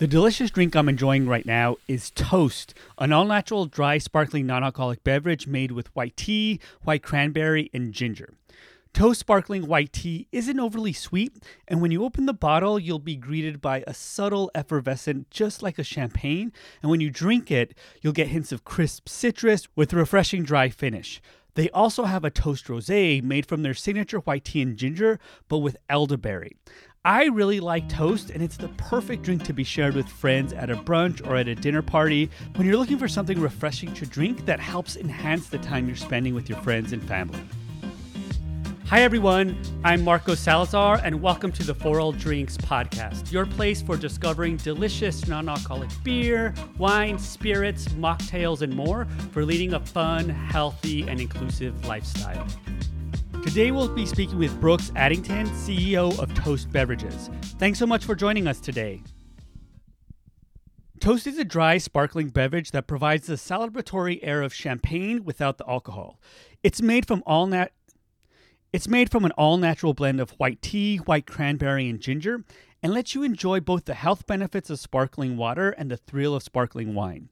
The 0.00 0.06
delicious 0.06 0.50
drink 0.50 0.74
I'm 0.74 0.88
enjoying 0.88 1.26
right 1.26 1.44
now 1.44 1.76
is 1.86 2.10
TÖST, 2.12 2.72
an 2.96 3.12
all 3.12 3.26
natural, 3.26 3.66
dry, 3.66 3.98
sparkling, 3.98 4.46
non 4.46 4.64
alcoholic 4.64 5.04
beverage 5.04 5.46
made 5.46 5.72
with 5.72 5.94
white 5.94 6.16
tea, 6.16 6.58
white 6.84 7.02
cranberry, 7.02 7.68
and 7.74 7.92
ginger. 7.92 8.32
TÖST 8.94 9.16
sparkling 9.16 9.66
white 9.66 9.92
tea 9.92 10.26
isn't 10.32 10.58
overly 10.58 10.94
sweet, 10.94 11.44
and 11.68 11.82
when 11.82 11.90
you 11.90 12.02
open 12.02 12.24
the 12.24 12.32
bottle, 12.32 12.78
you'll 12.78 12.98
be 12.98 13.14
greeted 13.14 13.60
by 13.60 13.84
a 13.86 13.92
subtle 13.92 14.50
effervescent, 14.54 15.28
just 15.28 15.62
like 15.62 15.78
a 15.78 15.84
champagne. 15.84 16.50
And 16.80 16.90
when 16.90 17.02
you 17.02 17.10
drink 17.10 17.50
it, 17.50 17.74
you'll 18.00 18.14
get 18.14 18.28
hints 18.28 18.52
of 18.52 18.64
crisp 18.64 19.06
citrus 19.06 19.68
with 19.76 19.92
a 19.92 19.96
refreshing 19.96 20.44
dry 20.44 20.70
finish. 20.70 21.20
They 21.54 21.68
also 21.70 22.04
have 22.04 22.24
a 22.24 22.30
TÖST 22.30 22.68
rosé 22.68 23.22
made 23.22 23.44
from 23.44 23.62
their 23.62 23.74
signature 23.74 24.20
white 24.20 24.46
tea 24.46 24.62
and 24.62 24.78
ginger, 24.78 25.18
but 25.48 25.58
with 25.58 25.76
elderberry. 25.90 26.56
I 27.02 27.28
really 27.28 27.60
like 27.60 27.88
TÖST, 27.88 28.28
and 28.34 28.42
it's 28.42 28.58
the 28.58 28.68
perfect 28.76 29.22
drink 29.22 29.42
to 29.44 29.54
be 29.54 29.64
shared 29.64 29.94
with 29.94 30.06
friends 30.06 30.52
at 30.52 30.68
a 30.68 30.76
brunch 30.76 31.26
or 31.26 31.34
at 31.34 31.48
a 31.48 31.54
dinner 31.54 31.80
party 31.80 32.28
when 32.56 32.66
you're 32.66 32.76
looking 32.76 32.98
for 32.98 33.08
something 33.08 33.40
refreshing 33.40 33.94
to 33.94 34.04
drink 34.04 34.44
that 34.44 34.60
helps 34.60 34.98
enhance 34.98 35.48
the 35.48 35.56
time 35.56 35.86
you're 35.86 35.96
spending 35.96 36.34
with 36.34 36.50
your 36.50 36.58
friends 36.58 36.92
and 36.92 37.02
family. 37.08 37.40
Hi, 38.84 39.00
everyone. 39.00 39.58
I'm 39.82 40.04
Marco 40.04 40.34
Salazar, 40.34 41.00
and 41.02 41.22
welcome 41.22 41.52
to 41.52 41.62
the 41.62 41.74
For 41.74 42.00
All 42.00 42.12
Drinks 42.12 42.58
podcast, 42.58 43.32
your 43.32 43.46
place 43.46 43.80
for 43.80 43.96
discovering 43.96 44.58
delicious 44.58 45.26
non 45.26 45.48
alcoholic 45.48 45.88
beer, 46.04 46.52
wine, 46.76 47.18
spirits, 47.18 47.88
mocktails, 47.94 48.60
and 48.60 48.74
more 48.76 49.06
for 49.32 49.46
leading 49.46 49.72
a 49.72 49.80
fun, 49.80 50.28
healthy, 50.28 51.08
and 51.08 51.18
inclusive 51.18 51.86
lifestyle. 51.86 52.46
Today 53.42 53.70
we'll 53.70 53.88
be 53.88 54.04
speaking 54.06 54.38
with 54.38 54.60
Brooks 54.60 54.92
Addington, 54.94 55.46
CEO 55.48 56.16
of 56.18 56.28
TÖST 56.34 56.70
Beverages. 56.70 57.30
Thanks 57.58 57.78
so 57.78 57.86
much 57.86 58.04
for 58.04 58.14
joining 58.14 58.46
us 58.46 58.60
today. 58.60 59.02
TÖST 61.00 61.26
is 61.26 61.38
a 61.38 61.44
dry, 61.44 61.78
sparkling 61.78 62.28
beverage 62.28 62.70
that 62.72 62.86
provides 62.86 63.26
the 63.26 63.34
celebratory 63.34 64.20
air 64.22 64.42
of 64.42 64.52
champagne 64.52 65.24
without 65.24 65.56
the 65.56 65.68
alcohol. 65.68 66.20
It's 66.62 66.82
made 66.82 67.06
from 67.06 67.22
all 67.26 67.46
nat- 67.46 67.72
It's 68.72 68.86
made 68.88 69.10
from 69.10 69.24
an 69.24 69.32
all-natural 69.32 69.94
blend 69.94 70.20
of 70.20 70.30
white 70.32 70.60
tea, 70.60 70.98
white 70.98 71.26
cranberry, 71.26 71.88
and 71.88 71.98
ginger, 71.98 72.44
and 72.82 72.92
lets 72.94 73.14
you 73.14 73.22
enjoy 73.22 73.60
both 73.60 73.86
the 73.86 73.94
health 73.94 74.26
benefits 74.26 74.70
of 74.70 74.78
sparkling 74.78 75.36
water 75.36 75.70
and 75.70 75.90
the 75.90 75.96
thrill 75.96 76.34
of 76.34 76.42
sparkling 76.42 76.94
wine. 76.94 77.30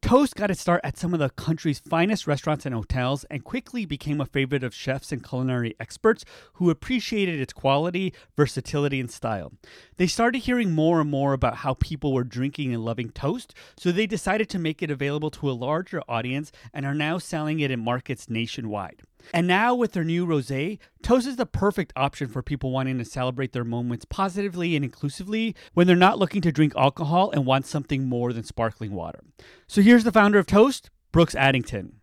TÖST 0.00 0.36
got 0.36 0.50
its 0.50 0.60
start 0.60 0.80
at 0.84 0.96
some 0.96 1.12
of 1.12 1.18
the 1.18 1.28
country's 1.28 1.80
finest 1.80 2.28
restaurants 2.28 2.64
and 2.64 2.74
hotels 2.74 3.24
and 3.24 3.42
quickly 3.42 3.84
became 3.84 4.20
a 4.20 4.26
favorite 4.26 4.62
of 4.62 4.72
chefs 4.72 5.10
and 5.10 5.28
culinary 5.28 5.74
experts 5.80 6.24
who 6.54 6.70
appreciated 6.70 7.40
its 7.40 7.52
quality, 7.52 8.14
versatility, 8.36 9.00
and 9.00 9.10
style. 9.10 9.52
They 9.96 10.06
started 10.06 10.38
hearing 10.38 10.70
more 10.70 11.00
and 11.00 11.10
more 11.10 11.32
about 11.32 11.56
how 11.58 11.74
people 11.74 12.12
were 12.12 12.22
drinking 12.22 12.72
and 12.72 12.84
loving 12.84 13.10
TÖST, 13.10 13.50
so 13.76 13.90
they 13.90 14.06
decided 14.06 14.48
to 14.50 14.58
make 14.58 14.82
it 14.84 14.90
available 14.90 15.32
to 15.32 15.50
a 15.50 15.52
larger 15.52 16.00
audience 16.08 16.52
and 16.72 16.86
are 16.86 16.94
now 16.94 17.18
selling 17.18 17.58
it 17.58 17.72
in 17.72 17.80
markets 17.80 18.30
nationwide. 18.30 19.02
And 19.32 19.46
now, 19.46 19.74
with 19.74 19.92
their 19.92 20.04
new 20.04 20.26
rosé, 20.26 20.78
TÖST 21.02 21.26
is 21.26 21.36
the 21.36 21.46
perfect 21.46 21.92
option 21.96 22.28
for 22.28 22.42
people 22.42 22.70
wanting 22.70 22.98
to 22.98 23.04
celebrate 23.04 23.52
their 23.52 23.64
moments 23.64 24.04
positively 24.04 24.74
and 24.74 24.84
inclusively 24.84 25.54
when 25.74 25.86
they're 25.86 25.96
not 25.96 26.18
looking 26.18 26.40
to 26.42 26.52
drink 26.52 26.72
alcohol 26.76 27.30
and 27.30 27.44
want 27.44 27.66
something 27.66 28.08
more 28.08 28.32
than 28.32 28.44
sparkling 28.44 28.92
water. 28.92 29.24
So 29.66 29.82
here's 29.82 30.04
the 30.04 30.12
founder 30.12 30.38
of 30.38 30.46
TÖST, 30.46 30.88
Brooks 31.12 31.34
Addington. 31.34 32.00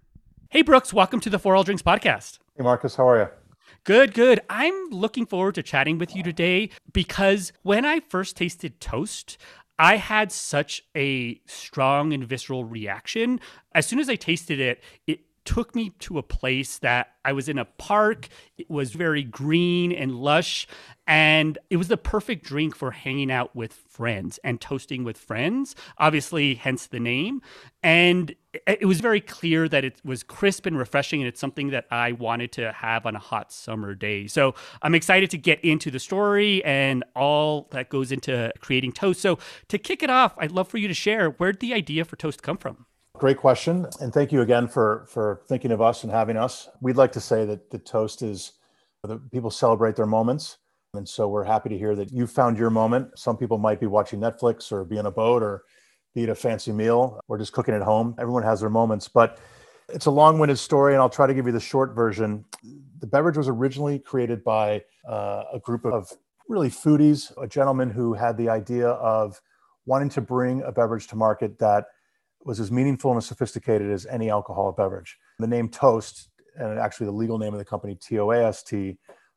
Hey, 0.50 0.62
Brooks, 0.62 0.94
welcome 0.94 1.20
to 1.22 1.30
the 1.30 1.40
For 1.40 1.56
All 1.56 1.64
Drinks 1.64 1.84
podcast. 1.84 2.40
Hey, 2.56 2.64
Marcus, 2.64 2.96
how 2.96 3.08
are 3.10 3.20
you? 3.20 3.28
Good, 3.84 4.14
good. 4.14 4.40
I'm 4.50 4.90
looking 4.90 5.26
forward 5.26 5.56
to 5.56 5.64
chatting 5.64 5.98
with 5.98 6.16
you 6.16 6.24
today 6.24 6.70
because 6.92 7.52
when 7.62 7.86
I 7.86 8.00
first 8.00 8.38
tasted 8.38 8.80
TÖST, 8.80 9.38
I 9.78 9.98
had 9.98 10.32
such 10.32 10.84
a 10.96 11.42
strong 11.46 12.14
and 12.14 12.26
visceral 12.26 12.64
reaction. 12.64 13.40
As 13.74 13.86
soon 13.86 14.00
as 14.00 14.08
I 14.08 14.16
tasted 14.16 14.60
it, 14.60 14.82
it 15.06 15.20
took 15.46 15.76
me 15.76 15.92
to 16.00 16.18
a 16.18 16.24
place 16.24 16.80
that 16.80 17.14
I 17.24 17.32
was 17.32 17.48
in 17.48 17.58
a 17.58 17.66
park. 17.66 18.28
It 18.58 18.70
was 18.70 18.92
very 18.92 19.24
green 19.24 19.92
and 19.92 20.16
lush. 20.16 20.68
And 21.08 21.58
it 21.70 21.78
was 21.78 21.88
the 21.88 21.98
perfect 21.98 22.44
drink 22.44 22.76
for 22.76 22.92
hanging 22.92 23.32
out 23.32 23.56
with 23.56 23.74
friends 23.74 24.40
and 24.44 24.60
toasting 24.60 25.04
with 25.04 25.18
friends, 25.18 25.76
obviously, 25.98 26.56
hence 26.56 26.88
the 26.88 27.00
name. 27.00 27.42
And 27.84 28.36
it 28.66 28.88
was 28.88 29.02
very 29.02 29.22
clear 29.22 29.70
that 29.70 29.86
it 29.86 30.02
was 30.04 30.24
crisp 30.24 30.66
and 30.66 30.78
refreshing, 30.78 31.22
and 31.22 31.28
it's 31.28 31.40
something 31.40 31.70
that 31.70 31.86
I 31.92 32.14
wanted 32.14 32.52
to 32.54 32.72
have 32.72 33.06
on 33.06 33.16
a 33.16 33.20
hot 33.20 33.52
summer 33.52 33.94
day. 33.94 34.28
So 34.28 34.56
I'm 34.82 34.96
excited 34.96 35.30
to 35.32 35.38
get 35.38 35.64
into 35.64 35.92
the 35.92 36.00
story 36.00 36.64
and 36.66 37.04
all 37.16 37.68
that 37.72 37.90
goes 37.90 38.12
into 38.12 38.52
creating 38.60 38.94
TÖST. 38.94 39.18
So 39.18 39.40
to 39.68 39.78
kick 39.78 40.02
it 40.02 40.10
off, 40.10 40.34
I'd 40.38 40.52
love 40.52 40.68
for 40.68 40.78
you 40.78 40.88
to 40.88 40.94
share 40.94 41.30
where'd 41.30 41.60
the 41.60 41.74
idea 41.74 42.04
for 42.04 42.16
TÖST 42.16 42.42
come 42.42 42.58
from? 42.58 42.86
Great 43.18 43.38
question, 43.38 43.88
and 44.02 44.14
thank 44.14 44.34
you 44.34 44.42
again 44.42 44.68
for 44.68 45.06
for 45.08 45.42
thinking 45.48 45.72
of 45.72 45.82
us 45.82 46.04
and 46.04 46.12
having 46.12 46.36
us. 46.36 46.68
We'd 46.82 46.98
like 46.98 47.14
to 47.14 47.22
say 47.22 47.46
that 47.46 47.72
the 47.72 47.80
toast 47.80 48.22
is 48.22 48.54
the 49.04 49.18
people 49.32 49.50
celebrate 49.50 49.96
their 49.96 50.06
moments, 50.06 50.58
and 50.94 51.08
so 51.08 51.30
we're 51.30 51.46
happy 51.46 51.70
to 51.70 51.78
hear 51.78 51.96
that 51.96 52.12
you 52.12 52.28
found 52.28 52.58
your 52.58 52.70
moment. 52.70 53.18
Some 53.18 53.38
people 53.38 53.58
might 53.58 53.80
be 53.80 53.86
watching 53.86 54.20
Netflix 54.20 54.70
or 54.70 54.84
be 54.84 55.00
on 55.00 55.06
a 55.06 55.12
boat 55.12 55.44
or 55.44 55.64
be 56.14 56.24
at 56.24 56.30
a 56.30 56.36
fancy 56.36 56.74
meal 56.74 57.22
or 57.30 57.38
just 57.38 57.54
cooking 57.54 57.74
at 57.74 57.82
home. 57.82 58.16
Everyone 58.20 58.44
has 58.44 58.60
their 58.60 58.70
moments, 58.70 59.08
but 59.08 59.40
it's 59.88 60.08
a 60.08 60.12
long-winded 60.12 60.60
story, 60.60 60.94
and 60.94 61.02
I'll 61.02 61.10
try 61.10 61.26
to 61.26 61.34
give 61.34 61.46
you 61.46 61.54
the 61.54 61.60
short 61.60 61.96
version. 61.96 62.44
The 63.00 63.08
beverage 63.08 63.38
was 63.38 63.48
originally 63.48 63.98
created 63.98 64.44
by 64.44 64.84
uh, 65.08 65.44
a 65.54 65.60
group 65.60 65.86
of 65.86 66.12
really 66.50 66.70
foodies, 66.70 67.32
a 67.42 67.48
gentleman 67.48 67.90
who 67.90 68.14
had 68.14 68.36
the 68.36 68.50
idea 68.50 68.90
of 68.90 69.42
wanting 69.86 70.10
to 70.10 70.22
bring 70.22 70.64
a 70.64 70.72
beverage 70.72 71.08
to 71.08 71.16
market 71.16 71.58
that 71.60 71.86
was 72.46 72.60
as 72.60 72.72
meaningful 72.72 73.12
and 73.12 73.18
as 73.18 73.26
sophisticated 73.26 73.92
as 73.92 74.06
any 74.06 74.30
alcoholic 74.30 74.78
beverage. 74.78 75.18
The 75.40 75.48
name 75.48 75.68
TÖST, 75.68 76.28
and 76.56 76.80
actually 76.80 77.08
the 77.08 77.12
legal 77.12 77.38
name 77.38 77.54
of 77.54 77.60
the 77.60 77.66
company, 77.66 77.96
TOAST, 77.96 78.74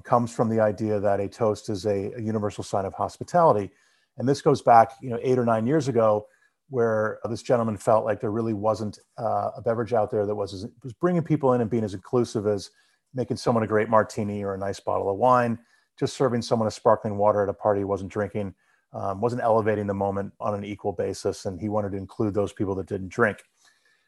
comes 0.04 0.32
from 0.32 0.48
the 0.48 0.60
idea 0.60 1.00
that 1.00 1.18
a 1.18 1.28
toast 1.28 1.68
is 1.70 1.86
a, 1.86 2.12
a, 2.16 2.20
universal 2.20 2.62
sign 2.62 2.84
of 2.84 2.94
hospitality. 2.94 3.70
And 4.16 4.28
this 4.28 4.40
goes 4.40 4.62
back, 4.62 4.92
you 5.02 5.10
know, 5.10 5.18
eight 5.22 5.38
or 5.38 5.44
nine 5.44 5.66
years 5.66 5.88
ago, 5.88 6.26
where 6.70 7.18
this 7.28 7.42
gentleman 7.42 7.76
felt 7.76 8.04
like 8.04 8.20
there 8.20 8.30
really 8.30 8.52
wasn't 8.52 8.98
uh, 9.18 9.50
a 9.56 9.62
beverage 9.62 9.92
out 9.92 10.10
there 10.10 10.26
that 10.26 10.34
was 10.34 10.66
was 10.84 10.92
bringing 10.92 11.22
people 11.22 11.54
in 11.54 11.62
and 11.62 11.70
being 11.70 11.84
as 11.84 11.94
inclusive 11.94 12.46
as 12.46 12.70
making 13.14 13.38
someone 13.38 13.64
a 13.64 13.66
great 13.66 13.88
martini 13.88 14.44
or 14.44 14.54
a 14.54 14.58
nice 14.58 14.78
bottle 14.78 15.10
of 15.10 15.16
wine, 15.16 15.58
just 15.98 16.14
serving 16.14 16.42
someone 16.42 16.68
a 16.68 16.70
sparkling 16.70 17.16
water 17.16 17.42
at 17.42 17.48
a 17.48 17.54
party 17.54 17.80
he 17.80 17.84
wasn't 17.84 18.12
drinking 18.12 18.54
um, 18.92 19.20
wasn't 19.20 19.42
elevating 19.42 19.86
the 19.86 19.94
moment 19.94 20.32
on 20.40 20.54
an 20.54 20.64
equal 20.64 20.92
basis, 20.92 21.44
and 21.46 21.60
he 21.60 21.68
wanted 21.68 21.92
to 21.92 21.98
include 21.98 22.34
those 22.34 22.52
people 22.52 22.74
that 22.76 22.86
didn't 22.86 23.08
drink. 23.08 23.42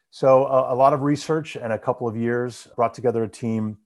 So 0.09 0.45
uh, 0.45 0.67
a 0.69 0.75
lot 0.75 0.93
of 0.93 1.01
research 1.01 1.55
and 1.55 1.71
a 1.71 1.79
couple 1.79 2.07
of 2.07 2.17
years 2.17 2.67
brought 2.75 2.93
together 2.93 3.23
a 3.23 3.29
team. 3.29 3.77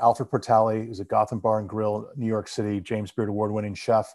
Alfred 0.00 0.30
Portale 0.30 0.70
who's 0.70 0.98
a 1.00 1.04
Gotham 1.04 1.38
Bar 1.38 1.60
and 1.60 1.68
Grill, 1.68 2.10
New 2.16 2.26
York 2.26 2.48
City, 2.48 2.80
James 2.80 3.12
Beard 3.12 3.28
Award-winning 3.28 3.74
chef 3.74 4.12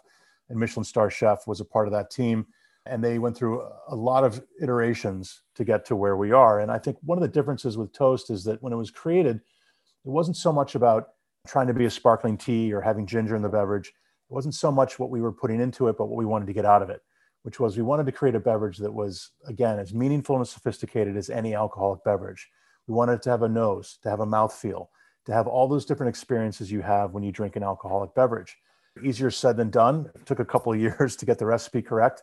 and 0.50 0.58
Michelin 0.58 0.84
star 0.84 1.10
chef, 1.10 1.46
was 1.46 1.60
a 1.60 1.64
part 1.64 1.86
of 1.86 1.92
that 1.92 2.10
team. 2.10 2.46
And 2.86 3.02
they 3.02 3.18
went 3.18 3.36
through 3.36 3.66
a 3.88 3.94
lot 3.94 4.24
of 4.24 4.42
iterations 4.60 5.42
to 5.54 5.64
get 5.64 5.84
to 5.86 5.96
where 5.96 6.16
we 6.16 6.32
are. 6.32 6.60
And 6.60 6.70
I 6.70 6.78
think 6.78 6.98
one 7.02 7.16
of 7.16 7.22
the 7.22 7.28
differences 7.28 7.78
with 7.78 7.92
TÖST 7.92 8.30
is 8.30 8.44
that 8.44 8.62
when 8.62 8.72
it 8.72 8.76
was 8.76 8.90
created, 8.90 9.36
it 9.36 10.10
wasn't 10.10 10.36
so 10.36 10.52
much 10.52 10.74
about 10.74 11.10
trying 11.46 11.68
to 11.68 11.74
be 11.74 11.84
a 11.84 11.90
sparkling 11.90 12.36
tea 12.36 12.72
or 12.72 12.80
having 12.80 13.06
ginger 13.06 13.36
in 13.36 13.42
the 13.42 13.48
beverage 13.48 13.92
it 14.30 14.34
wasn't 14.34 14.54
so 14.54 14.70
much 14.70 14.98
what 14.98 15.10
we 15.10 15.20
were 15.20 15.32
putting 15.32 15.60
into 15.60 15.88
it, 15.88 15.98
but 15.98 16.06
what 16.06 16.16
we 16.16 16.24
wanted 16.24 16.46
to 16.46 16.52
get 16.52 16.64
out 16.64 16.82
of 16.82 16.90
it, 16.90 17.02
which 17.42 17.58
was 17.58 17.76
we 17.76 17.82
wanted 17.82 18.06
to 18.06 18.12
create 18.12 18.36
a 18.36 18.40
beverage 18.40 18.78
that 18.78 18.92
was, 18.92 19.30
again, 19.46 19.80
as 19.80 19.92
meaningful 19.92 20.36
and 20.36 20.46
sophisticated 20.46 21.16
as 21.16 21.30
any 21.30 21.54
alcoholic 21.54 22.04
beverage. 22.04 22.48
We 22.86 22.94
wanted 22.94 23.22
to 23.22 23.30
have 23.30 23.42
a 23.42 23.48
nose, 23.48 23.98
to 24.02 24.10
have 24.10 24.20
a 24.20 24.26
mouth 24.26 24.54
feel, 24.54 24.90
to 25.26 25.32
have 25.32 25.48
all 25.48 25.66
those 25.66 25.84
different 25.84 26.10
experiences 26.10 26.70
you 26.70 26.80
have 26.80 27.12
when 27.12 27.24
you 27.24 27.32
drink 27.32 27.56
an 27.56 27.64
alcoholic 27.64 28.14
beverage. 28.14 28.56
Easier 29.02 29.32
said 29.32 29.56
than 29.56 29.70
done. 29.70 30.08
It 30.14 30.26
took 30.26 30.38
a 30.38 30.44
couple 30.44 30.72
of 30.72 30.80
years 30.80 31.16
to 31.16 31.26
get 31.26 31.38
the 31.38 31.46
recipe 31.46 31.82
correct, 31.82 32.22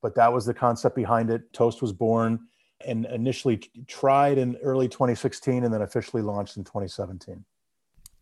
but 0.00 0.14
that 0.14 0.32
was 0.32 0.46
the 0.46 0.54
concept 0.54 0.96
behind 0.96 1.30
it. 1.30 1.52
TÖST 1.52 1.82
was 1.82 1.92
born 1.92 2.40
and 2.86 3.04
initially 3.06 3.58
tried 3.86 4.38
in 4.38 4.56
early 4.62 4.88
2016 4.88 5.64
and 5.64 5.72
then 5.72 5.82
officially 5.82 6.22
launched 6.22 6.56
in 6.56 6.64
2017. 6.64 7.44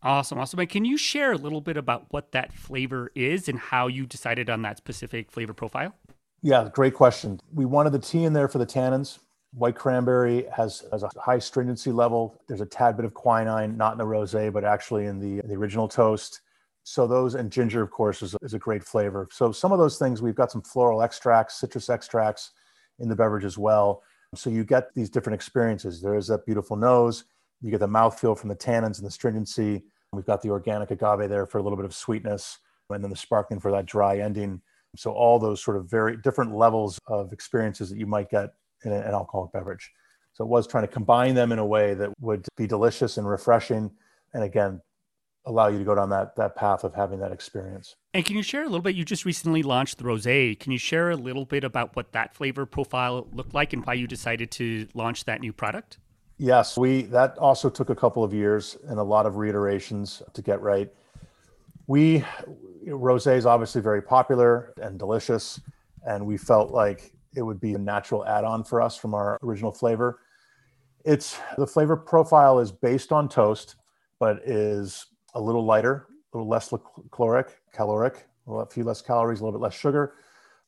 Awesome, 0.05 0.37
awesome. 0.37 0.59
And 0.59 0.69
can 0.69 0.85
you 0.85 0.97
share 0.97 1.31
a 1.31 1.37
little 1.37 1.61
bit 1.61 1.77
about 1.77 2.05
what 2.09 2.31
that 2.33 2.53
flavor 2.53 3.11
is 3.15 3.49
and 3.49 3.57
how 3.57 3.87
you 3.87 4.05
decided 4.05 4.51
on 4.51 4.61
that 4.61 4.77
specific 4.77 5.31
flavor 5.31 5.51
profile? 5.51 5.95
Yeah, 6.43 6.69
great 6.71 6.93
question. 6.93 7.39
We 7.51 7.65
wanted 7.65 7.91
the 7.91 7.99
tea 7.99 8.23
in 8.23 8.31
there 8.31 8.47
for 8.47 8.59
the 8.59 8.67
tannins. 8.67 9.17
White 9.55 9.75
cranberry 9.75 10.45
has, 10.55 10.83
has 10.91 11.01
a 11.01 11.09
high 11.19 11.35
astringency 11.35 11.91
level. 11.91 12.39
There's 12.47 12.61
a 12.61 12.67
tad 12.67 12.97
bit 12.97 13.05
of 13.05 13.15
quinine, 13.15 13.77
not 13.77 13.93
in 13.93 13.97
the 13.97 14.05
rosé, 14.05 14.53
but 14.53 14.63
actually 14.63 15.07
in 15.07 15.19
the, 15.19 15.41
the 15.47 15.55
original 15.55 15.89
TÖST. 15.89 16.39
So 16.83 17.07
those 17.07 17.33
and 17.33 17.51
ginger, 17.51 17.81
of 17.81 17.89
course, 17.89 18.21
is 18.21 18.35
is 18.43 18.53
a 18.53 18.59
great 18.59 18.83
flavor. 18.83 19.27
So 19.31 19.51
some 19.51 19.71
of 19.71 19.79
those 19.79 19.97
things, 19.97 20.21
we've 20.21 20.35
got 20.35 20.51
some 20.51 20.61
floral 20.61 21.01
extracts, 21.01 21.55
citrus 21.55 21.89
extracts 21.89 22.51
in 22.99 23.09
the 23.09 23.15
beverage 23.15 23.43
as 23.43 23.57
well. 23.57 24.03
So 24.35 24.51
you 24.51 24.63
get 24.63 24.93
these 24.93 25.09
different 25.09 25.33
experiences. 25.33 25.99
There 25.99 26.13
is 26.13 26.27
that 26.27 26.45
beautiful 26.45 26.75
nose. 26.75 27.23
You 27.59 27.71
get 27.71 27.79
the 27.79 27.87
mouthfeel 27.87 28.37
from 28.37 28.49
the 28.49 28.55
tannins 28.55 28.97
and 28.97 29.03
the 29.03 29.07
astringency. 29.07 29.83
We've 30.13 30.25
got 30.25 30.41
the 30.41 30.49
organic 30.49 30.91
agave 30.91 31.29
there 31.29 31.45
for 31.45 31.57
a 31.57 31.63
little 31.63 31.77
bit 31.77 31.85
of 31.85 31.93
sweetness, 31.93 32.59
and 32.89 33.03
then 33.03 33.09
the 33.09 33.17
sparkling 33.17 33.59
for 33.59 33.71
that 33.71 33.85
dry 33.85 34.19
ending. 34.19 34.61
So 34.95 35.11
all 35.11 35.39
those 35.39 35.61
sort 35.61 35.77
of 35.77 35.89
very 35.89 36.17
different 36.17 36.55
levels 36.55 36.99
of 37.07 37.33
experiences 37.33 37.89
that 37.89 37.97
you 37.97 38.05
might 38.05 38.29
get 38.29 38.53
in 38.85 38.91
an 38.93 39.03
alcoholic 39.03 39.51
beverage. 39.51 39.91
So 40.33 40.43
it 40.43 40.47
was 40.47 40.67
trying 40.67 40.83
to 40.83 40.87
combine 40.87 41.35
them 41.35 41.51
in 41.51 41.59
a 41.59 41.65
way 41.65 41.93
that 41.93 42.11
would 42.21 42.45
be 42.55 42.67
delicious 42.67 43.17
and 43.17 43.27
refreshing, 43.27 43.91
and 44.33 44.43
again, 44.43 44.81
allow 45.45 45.67
you 45.67 45.77
to 45.77 45.83
go 45.83 45.95
down 45.95 46.09
that 46.09 46.35
that 46.35 46.55
path 46.55 46.83
of 46.83 46.93
having 46.93 47.19
that 47.19 47.31
experience. 47.31 47.95
And 48.13 48.25
can 48.25 48.35
you 48.35 48.43
share 48.43 48.61
a 48.63 48.65
little 48.65 48.81
bit? 48.81 48.95
You 48.95 49.05
just 49.05 49.25
recently 49.25 49.63
launched 49.63 49.97
the 49.97 50.03
rosé. 50.03 50.59
Can 50.59 50.71
you 50.71 50.77
share 50.77 51.11
a 51.11 51.15
little 51.15 51.45
bit 51.45 51.63
about 51.63 51.95
what 51.95 52.11
that 52.13 52.33
flavor 52.33 52.65
profile 52.65 53.27
looked 53.31 53.53
like 53.53 53.73
and 53.73 53.85
why 53.85 53.93
you 53.93 54.07
decided 54.07 54.51
to 54.51 54.87
launch 54.93 55.25
that 55.25 55.41
new 55.41 55.53
product? 55.53 55.99
Yes, 56.37 56.77
we 56.77 57.03
that 57.03 57.37
also 57.37 57.69
took 57.69 57.89
a 57.89 57.95
couple 57.95 58.23
of 58.23 58.33
years 58.33 58.77
and 58.87 58.99
a 58.99 59.03
lot 59.03 59.25
of 59.25 59.37
reiterations 59.37 60.21
to 60.33 60.41
get 60.41 60.61
right. 60.61 60.91
We 61.87 62.25
rosé 62.85 63.37
is 63.37 63.45
obviously 63.45 63.81
very 63.81 64.01
popular 64.01 64.73
and 64.81 64.99
delicious, 64.99 65.61
and 66.05 66.25
we 66.25 66.37
felt 66.37 66.71
like 66.71 67.13
it 67.35 67.41
would 67.41 67.59
be 67.61 67.73
a 67.73 67.77
natural 67.77 68.25
add-on 68.25 68.63
for 68.63 68.81
us 68.81 68.97
from 68.97 69.13
our 69.13 69.37
original 69.43 69.71
flavor. 69.71 70.19
It's 71.05 71.39
the 71.57 71.67
flavor 71.67 71.95
profile 71.95 72.59
is 72.59 72.71
based 72.71 73.11
on 73.11 73.29
TÖST, 73.29 73.75
but 74.19 74.39
is 74.45 75.05
a 75.35 75.39
little 75.41 75.63
lighter, 75.63 76.07
a 76.33 76.37
little 76.37 76.49
less 76.49 76.73
caloric, 77.11 77.61
caloric, 77.71 78.27
a 78.47 78.65
few 78.65 78.83
less 78.83 79.01
calories, 79.01 79.39
a 79.39 79.43
little 79.43 79.57
bit 79.57 79.63
less 79.63 79.73
sugar, 79.73 80.15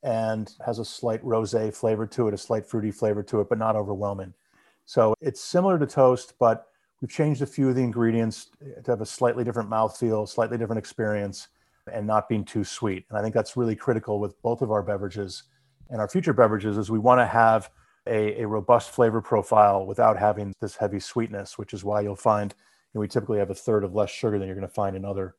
and 0.03 0.53
has 0.65 0.79
a 0.79 0.85
slight 0.85 1.21
rosé 1.23 1.73
flavor 1.73 2.05
to 2.07 2.27
it, 2.27 2.33
a 2.33 2.37
slight 2.37 2.65
fruity 2.65 2.91
flavor 2.91 3.23
to 3.23 3.41
it, 3.41 3.49
but 3.49 3.57
not 3.57 3.75
overwhelming. 3.75 4.33
So 4.87 5.13
it's 5.21 5.41
similar 5.41 5.77
to 5.77 5.85
TÖST, 5.85 6.33
but 6.39 6.67
we've 7.01 7.11
changed 7.11 7.41
a 7.41 7.45
few 7.45 7.67
of 7.69 7.75
the 7.75 7.83
ingredients 7.83 8.49
to 8.83 8.91
have 8.91 9.01
a 9.01 9.05
slightly 9.05 9.43
different 9.43 9.69
mouthfeel, 9.69 10.27
slightly 10.27 10.57
different 10.57 10.79
experience, 10.79 11.49
and 11.91 12.07
not 12.07 12.29
being 12.29 12.45
too 12.45 12.63
sweet. 12.63 13.05
And 13.09 13.19
I 13.19 13.21
think 13.21 13.35
that's 13.35 13.57
really 13.57 13.75
critical 13.75 14.19
with 14.19 14.41
both 14.41 14.61
of 14.61 14.71
our 14.71 14.81
beverages 14.81 15.43
and 15.89 16.01
our 16.01 16.07
future 16.07 16.33
beverages 16.33 16.77
is 16.77 16.89
we 16.89 16.99
want 16.99 17.19
to 17.19 17.25
have 17.25 17.69
a, 18.05 18.41
a 18.41 18.47
robust 18.47 18.91
flavor 18.91 19.21
profile 19.21 19.85
without 19.85 20.17
having 20.17 20.53
this 20.61 20.77
heavy 20.77 20.99
sweetness, 20.99 21.57
which 21.57 21.73
is 21.73 21.83
why 21.83 22.01
you'll 22.01 22.15
find 22.15 22.53
you 22.93 22.97
know, 22.97 23.01
we 23.01 23.07
typically 23.07 23.39
have 23.39 23.49
a 23.49 23.55
third 23.55 23.83
of 23.83 23.93
less 23.93 24.09
sugar 24.09 24.39
than 24.39 24.47
you're 24.47 24.55
going 24.55 24.67
to 24.67 24.73
find 24.73 24.95
in 24.95 25.05
other 25.05 25.35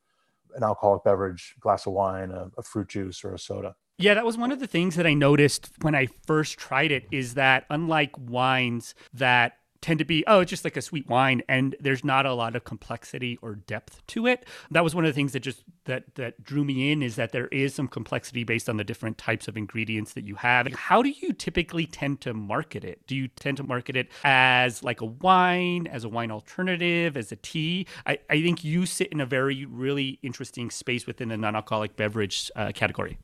an 0.55 0.63
alcoholic 0.63 1.03
beverage, 1.03 1.55
glass 1.59 1.85
of 1.87 1.93
wine, 1.93 2.31
a, 2.31 2.49
a 2.57 2.63
fruit 2.63 2.87
juice, 2.87 3.23
or 3.23 3.33
a 3.33 3.39
soda. 3.39 3.75
Yeah, 4.01 4.13
that 4.13 4.25
was 4.25 4.37
one 4.37 4.53
of 4.53 4.61
the 4.61 4.67
things 4.67 4.95
that 4.95 5.05
I 5.05 5.13
noticed 5.13 5.71
when 5.81 5.93
I 5.93 6.07
first 6.25 6.57
tried 6.57 6.93
it 6.93 7.05
is 7.11 7.33
that 7.33 7.65
unlike 7.69 8.11
wines 8.17 8.95
that 9.13 9.57
tend 9.81 9.99
to 9.99 10.05
be 10.05 10.23
oh 10.27 10.41
it's 10.41 10.49
just 10.49 10.65
like 10.65 10.75
a 10.75 10.81
sweet 10.81 11.07
wine 11.07 11.41
and 11.47 11.75
there's 11.79 12.03
not 12.03 12.25
a 12.25 12.33
lot 12.33 12.53
of 12.53 12.65
complexity 12.65 13.39
or 13.41 13.55
depth 13.55 14.05
to 14.07 14.27
it 14.27 14.45
that 14.71 14.83
was 14.83 14.93
one 14.93 15.05
of 15.05 15.09
the 15.09 15.13
things 15.13 15.31
that 15.31 15.39
just 15.39 15.63
that 15.85 16.15
that 16.15 16.43
drew 16.43 16.63
me 16.63 16.91
in 16.91 17.01
is 17.01 17.15
that 17.15 17.31
there 17.31 17.47
is 17.47 17.73
some 17.73 17.87
complexity 17.87 18.43
based 18.43 18.69
on 18.69 18.77
the 18.77 18.83
different 18.83 19.17
types 19.17 19.47
of 19.47 19.57
ingredients 19.57 20.13
that 20.13 20.23
you 20.23 20.35
have. 20.35 20.67
How 20.73 21.01
do 21.01 21.09
you 21.09 21.33
typically 21.33 21.85
tend 21.85 22.21
to 22.21 22.33
market 22.33 22.83
it? 22.83 23.05
Do 23.07 23.15
you 23.15 23.27
tend 23.27 23.57
to 23.57 23.63
market 23.63 23.95
it 23.95 24.09
as 24.23 24.83
like 24.83 25.01
a 25.01 25.05
wine 25.05 25.87
as 25.87 26.03
a 26.03 26.09
wine 26.09 26.29
alternative 26.29 27.17
as 27.17 27.31
a 27.31 27.37
tea? 27.37 27.87
I, 28.05 28.19
I 28.29 28.41
think 28.41 28.63
you 28.63 28.85
sit 28.85 29.07
in 29.07 29.19
a 29.19 29.25
very 29.25 29.65
really 29.65 30.19
interesting 30.21 30.69
space 30.69 31.07
within 31.07 31.29
the 31.29 31.37
non-alcoholic 31.37 31.95
beverage 31.95 32.51
uh, 32.55 32.71
category 32.73 33.17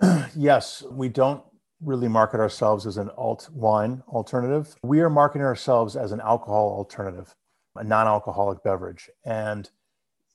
yes 0.36 0.82
we 0.90 1.08
don't 1.08 1.42
really 1.80 2.08
market 2.08 2.40
ourselves 2.40 2.86
as 2.86 2.96
an 2.96 3.10
alt 3.16 3.48
wine 3.52 4.02
alternative. 4.08 4.74
We 4.82 5.00
are 5.00 5.10
marketing 5.10 5.46
ourselves 5.46 5.96
as 5.96 6.12
an 6.12 6.20
alcohol 6.20 6.74
alternative, 6.76 7.34
a 7.74 7.84
non 7.84 8.06
alcoholic 8.06 8.62
beverage. 8.62 9.10
And 9.24 9.68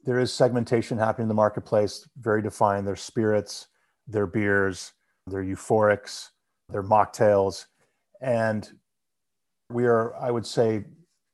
there 0.03 0.19
is 0.19 0.33
segmentation 0.33 0.97
happening 0.97 1.25
in 1.25 1.29
the 1.29 1.35
marketplace, 1.35 2.07
very 2.17 2.41
defined. 2.41 2.87
There's 2.87 3.01
spirits, 3.01 3.67
their 4.07 4.27
beers, 4.27 4.93
their 5.27 5.43
euphorics, 5.43 6.29
their 6.69 6.83
mocktails. 6.83 7.65
And 8.21 8.69
we 9.69 9.85
are, 9.85 10.15
I 10.15 10.31
would 10.31 10.45
say, 10.45 10.85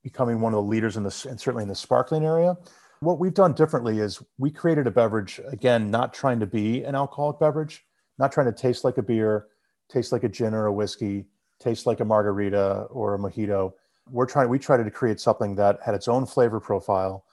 becoming 0.04 0.40
one 0.40 0.54
of 0.54 0.58
the 0.58 0.70
leaders 0.70 0.96
in 0.96 1.04
this, 1.04 1.26
and 1.26 1.40
certainly 1.40 1.64
in 1.64 1.70
the 1.70 1.76
sparkling 1.76 2.24
area. 2.24 2.56
What 3.00 3.20
we've 3.20 3.34
done 3.34 3.54
differently 3.54 4.00
is 4.00 4.24
we 4.38 4.52
created 4.52 4.88
a 4.88 4.92
beverage, 4.92 5.40
again, 5.48 5.92
not 5.92 6.14
trying 6.14 6.40
to 6.40 6.48
be 6.48 6.84
an 6.84 6.96
alcoholic 6.96 7.40
beverage, 7.40 7.86
not 8.18 8.32
trying 8.32 8.48
to 8.48 8.52
taste 8.52 8.84
like 8.84 8.98
a 8.98 9.04
beer, 9.04 9.48
tastes 9.90 10.12
like 10.12 10.24
a 10.24 10.30
gin 10.30 10.54
or 10.54 10.66
a 10.66 10.74
whiskey, 10.74 11.26
tastes 11.60 11.86
like 11.86 12.00
a 12.00 12.06
margarita 12.06 12.88
or 12.90 13.16
a 13.16 13.20
mojito. 13.20 13.74
We're 14.10 14.26
trying, 14.26 14.50
we 14.50 14.60
tried 14.60 14.84
to 14.84 14.92
create 14.92 15.20
something 15.20 15.56
that 15.56 15.80
had 15.84 15.96
its 15.96 16.08
own 16.08 16.26
flavor 16.26 16.60
profile, 16.60 17.26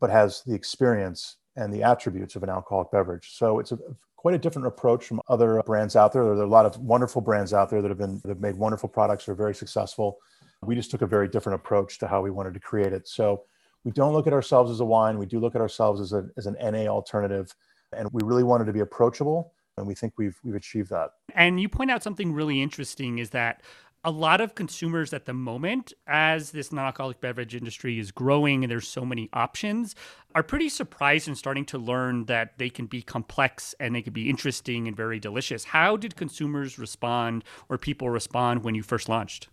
but 0.00 0.10
has 0.10 0.42
the 0.42 0.54
experience 0.54 1.36
and 1.56 1.72
the 1.72 1.82
attributes 1.82 2.36
of 2.36 2.42
an 2.42 2.48
alcoholic 2.48 2.90
beverage. 2.90 3.32
So 3.32 3.58
it's 3.58 3.72
a, 3.72 3.78
quite 4.16 4.34
a 4.34 4.38
different 4.38 4.66
approach 4.66 5.04
from 5.04 5.20
other 5.28 5.62
brands 5.66 5.96
out 5.96 6.12
there. 6.12 6.24
There 6.24 6.32
are 6.32 6.42
a 6.42 6.46
lot 6.46 6.66
of 6.66 6.78
wonderful 6.78 7.20
brands 7.20 7.52
out 7.52 7.70
there 7.70 7.82
that 7.82 7.90
have 7.90 7.98
been 7.98 8.20
that 8.20 8.28
have 8.28 8.40
made 8.40 8.56
wonderful 8.56 8.88
products 8.88 9.28
are 9.28 9.34
very 9.34 9.54
successful. 9.54 10.18
We 10.62 10.74
just 10.74 10.90
took 10.90 11.02
a 11.02 11.06
very 11.06 11.28
different 11.28 11.56
approach 11.56 11.98
to 11.98 12.08
how 12.08 12.22
we 12.22 12.30
wanted 12.30 12.54
to 12.54 12.60
create 12.60 12.92
it. 12.92 13.06
So 13.06 13.42
we 13.84 13.92
don't 13.92 14.14
look 14.14 14.26
at 14.26 14.32
ourselves 14.32 14.70
as 14.70 14.80
a 14.80 14.84
wine. 14.84 15.18
We 15.18 15.26
do 15.26 15.40
look 15.40 15.54
at 15.54 15.60
ourselves 15.60 16.00
as, 16.00 16.14
a, 16.14 16.26
as 16.38 16.46
an 16.46 16.56
NA 16.58 16.86
alternative. 16.86 17.54
And 17.94 18.08
we 18.12 18.22
really 18.24 18.42
wanted 18.42 18.64
to 18.64 18.72
be 18.72 18.80
approachable 18.80 19.52
and 19.76 19.86
we 19.86 19.94
think 19.94 20.14
we've 20.16 20.38
we've 20.44 20.54
achieved 20.54 20.90
that. 20.90 21.10
And 21.34 21.60
you 21.60 21.68
point 21.68 21.90
out 21.90 22.02
something 22.02 22.32
really 22.32 22.62
interesting 22.62 23.18
is 23.18 23.30
that 23.30 23.62
a 24.06 24.10
lot 24.10 24.42
of 24.42 24.54
consumers 24.54 25.14
at 25.14 25.24
the 25.24 25.32
moment, 25.32 25.94
as 26.06 26.50
this 26.50 26.70
non-alcoholic 26.72 27.22
beverage 27.22 27.54
industry 27.54 27.98
is 27.98 28.10
growing 28.10 28.62
and 28.62 28.70
there's 28.70 28.86
so 28.86 29.02
many 29.02 29.30
options, 29.32 29.94
are 30.34 30.42
pretty 30.42 30.68
surprised 30.68 31.26
and 31.26 31.38
starting 31.38 31.64
to 31.64 31.78
learn 31.78 32.26
that 32.26 32.58
they 32.58 32.68
can 32.68 32.84
be 32.84 33.00
complex 33.00 33.74
and 33.80 33.94
they 33.94 34.02
can 34.02 34.12
be 34.12 34.28
interesting 34.28 34.86
and 34.86 34.94
very 34.94 35.18
delicious. 35.18 35.64
How 35.64 35.96
did 35.96 36.16
consumers 36.16 36.78
respond 36.78 37.44
or 37.70 37.78
people 37.78 38.10
respond 38.10 38.62
when 38.62 38.74
you 38.74 38.82
first 38.82 39.08
launched? 39.08 39.48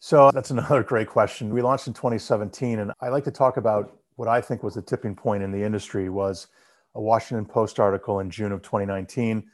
So 0.00 0.32
that's 0.32 0.50
another 0.50 0.82
great 0.82 1.08
question. 1.08 1.54
We 1.54 1.62
launched 1.62 1.86
in 1.86 1.92
2017, 1.92 2.80
and 2.80 2.90
I 3.00 3.10
like 3.10 3.22
to 3.24 3.30
talk 3.30 3.58
about 3.58 3.96
what 4.16 4.26
I 4.26 4.40
think 4.40 4.64
was 4.64 4.74
the 4.74 4.82
tipping 4.82 5.14
point 5.14 5.44
in 5.44 5.52
the 5.52 5.62
industry 5.62 6.08
was 6.08 6.48
a 6.94 7.00
Washington 7.00 7.46
Post 7.46 7.78
article 7.78 8.20
in 8.20 8.30
June 8.30 8.52
of 8.52 8.62
2019, 8.62 9.44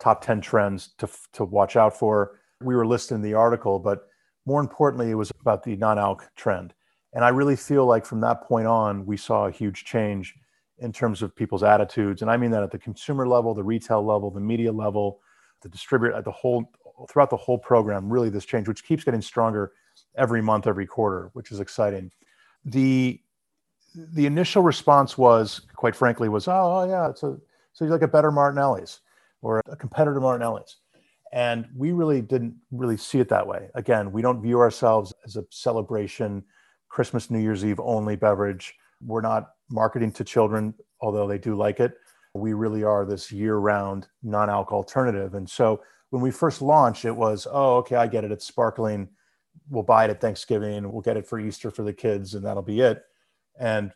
top 0.00 0.24
10 0.24 0.40
trends 0.40 0.90
to, 0.98 1.08
to 1.32 1.44
watch 1.44 1.76
out 1.76 1.96
for. 1.96 2.40
We 2.62 2.74
were 2.74 2.86
listed 2.86 3.16
in 3.16 3.22
the 3.22 3.34
article, 3.34 3.78
but 3.78 4.08
more 4.46 4.60
importantly, 4.60 5.10
it 5.10 5.14
was 5.14 5.30
about 5.40 5.62
the 5.62 5.76
non 5.76 5.98
alc 5.98 6.24
trend. 6.36 6.74
And 7.12 7.24
I 7.24 7.28
really 7.28 7.56
feel 7.56 7.86
like 7.86 8.04
from 8.04 8.20
that 8.20 8.42
point 8.42 8.66
on, 8.66 9.06
we 9.06 9.16
saw 9.16 9.46
a 9.46 9.50
huge 9.50 9.84
change 9.84 10.34
in 10.78 10.92
terms 10.92 11.22
of 11.22 11.34
people's 11.34 11.62
attitudes. 11.62 12.22
And 12.22 12.30
I 12.30 12.36
mean 12.36 12.50
that 12.52 12.62
at 12.62 12.70
the 12.70 12.78
consumer 12.78 13.26
level, 13.26 13.54
the 13.54 13.64
retail 13.64 14.04
level, 14.04 14.30
the 14.30 14.40
media 14.40 14.72
level, 14.72 15.20
the 15.62 15.68
distributor, 15.68 16.14
at 16.14 16.24
the 16.24 16.30
whole, 16.30 16.70
throughout 17.10 17.30
the 17.30 17.36
whole 17.36 17.58
program, 17.58 18.10
really 18.12 18.30
this 18.30 18.44
change, 18.44 18.68
which 18.68 18.84
keeps 18.84 19.04
getting 19.04 19.22
stronger 19.22 19.72
every 20.16 20.40
month, 20.40 20.66
every 20.66 20.86
quarter, 20.86 21.30
which 21.32 21.50
is 21.50 21.60
exciting. 21.60 22.10
The 22.64 23.20
the 24.12 24.26
initial 24.26 24.62
response 24.62 25.18
was, 25.18 25.62
quite 25.74 25.96
frankly, 25.96 26.28
was, 26.28 26.48
oh, 26.48 26.52
oh 26.52 26.88
yeah, 26.88 27.08
it's 27.08 27.22
a 27.22 27.38
so 27.78 27.84
you're 27.84 27.94
like 27.94 28.02
a 28.02 28.08
better 28.08 28.32
Martinelli's 28.32 29.00
or 29.40 29.62
a 29.68 29.76
competitor 29.76 30.20
Martinelli's. 30.20 30.78
And 31.32 31.68
we 31.76 31.92
really 31.92 32.20
didn't 32.20 32.56
really 32.72 32.96
see 32.96 33.20
it 33.20 33.28
that 33.28 33.46
way. 33.46 33.68
Again, 33.74 34.10
we 34.10 34.20
don't 34.20 34.42
view 34.42 34.58
ourselves 34.58 35.14
as 35.24 35.36
a 35.36 35.44
celebration, 35.50 36.42
Christmas, 36.88 37.30
New 37.30 37.38
Year's 37.38 37.64
Eve 37.64 37.78
only 37.78 38.16
beverage. 38.16 38.74
We're 39.00 39.20
not 39.20 39.50
marketing 39.70 40.10
to 40.12 40.24
children, 40.24 40.74
although 41.00 41.28
they 41.28 41.38
do 41.38 41.54
like 41.54 41.78
it. 41.78 41.94
We 42.34 42.52
really 42.52 42.82
are 42.82 43.04
this 43.04 43.30
year 43.30 43.56
round 43.58 44.08
non 44.24 44.50
alc 44.50 44.72
alternative. 44.72 45.34
And 45.34 45.48
so 45.48 45.80
when 46.10 46.20
we 46.20 46.32
first 46.32 46.60
launched, 46.60 47.04
it 47.04 47.14
was, 47.14 47.46
oh, 47.48 47.76
okay, 47.76 47.94
I 47.94 48.08
get 48.08 48.24
it. 48.24 48.32
It's 48.32 48.46
sparkling. 48.46 49.08
We'll 49.70 49.84
buy 49.84 50.06
it 50.06 50.10
at 50.10 50.20
Thanksgiving. 50.20 50.90
We'll 50.90 51.02
get 51.02 51.16
it 51.16 51.28
for 51.28 51.38
Easter 51.38 51.70
for 51.70 51.84
the 51.84 51.92
kids, 51.92 52.34
and 52.34 52.44
that'll 52.44 52.62
be 52.62 52.80
it. 52.80 53.04
And 53.58 53.92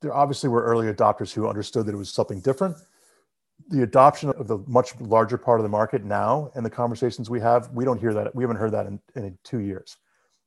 there 0.00 0.14
obviously 0.14 0.48
were 0.48 0.62
early 0.62 0.92
adopters 0.92 1.32
who 1.32 1.48
understood 1.48 1.86
that 1.86 1.94
it 1.94 1.98
was 1.98 2.12
something 2.12 2.40
different. 2.40 2.76
The 3.70 3.82
adoption 3.82 4.30
of 4.30 4.46
the 4.46 4.58
much 4.66 4.98
larger 5.00 5.36
part 5.36 5.60
of 5.60 5.64
the 5.64 5.68
market 5.68 6.04
now 6.04 6.50
and 6.54 6.64
the 6.64 6.70
conversations 6.70 7.28
we 7.28 7.40
have, 7.40 7.70
we 7.72 7.84
don't 7.84 7.98
hear 7.98 8.14
that. 8.14 8.34
We 8.34 8.44
haven't 8.44 8.56
heard 8.56 8.72
that 8.72 8.86
in, 8.86 9.00
in 9.16 9.36
two 9.42 9.58
years. 9.58 9.96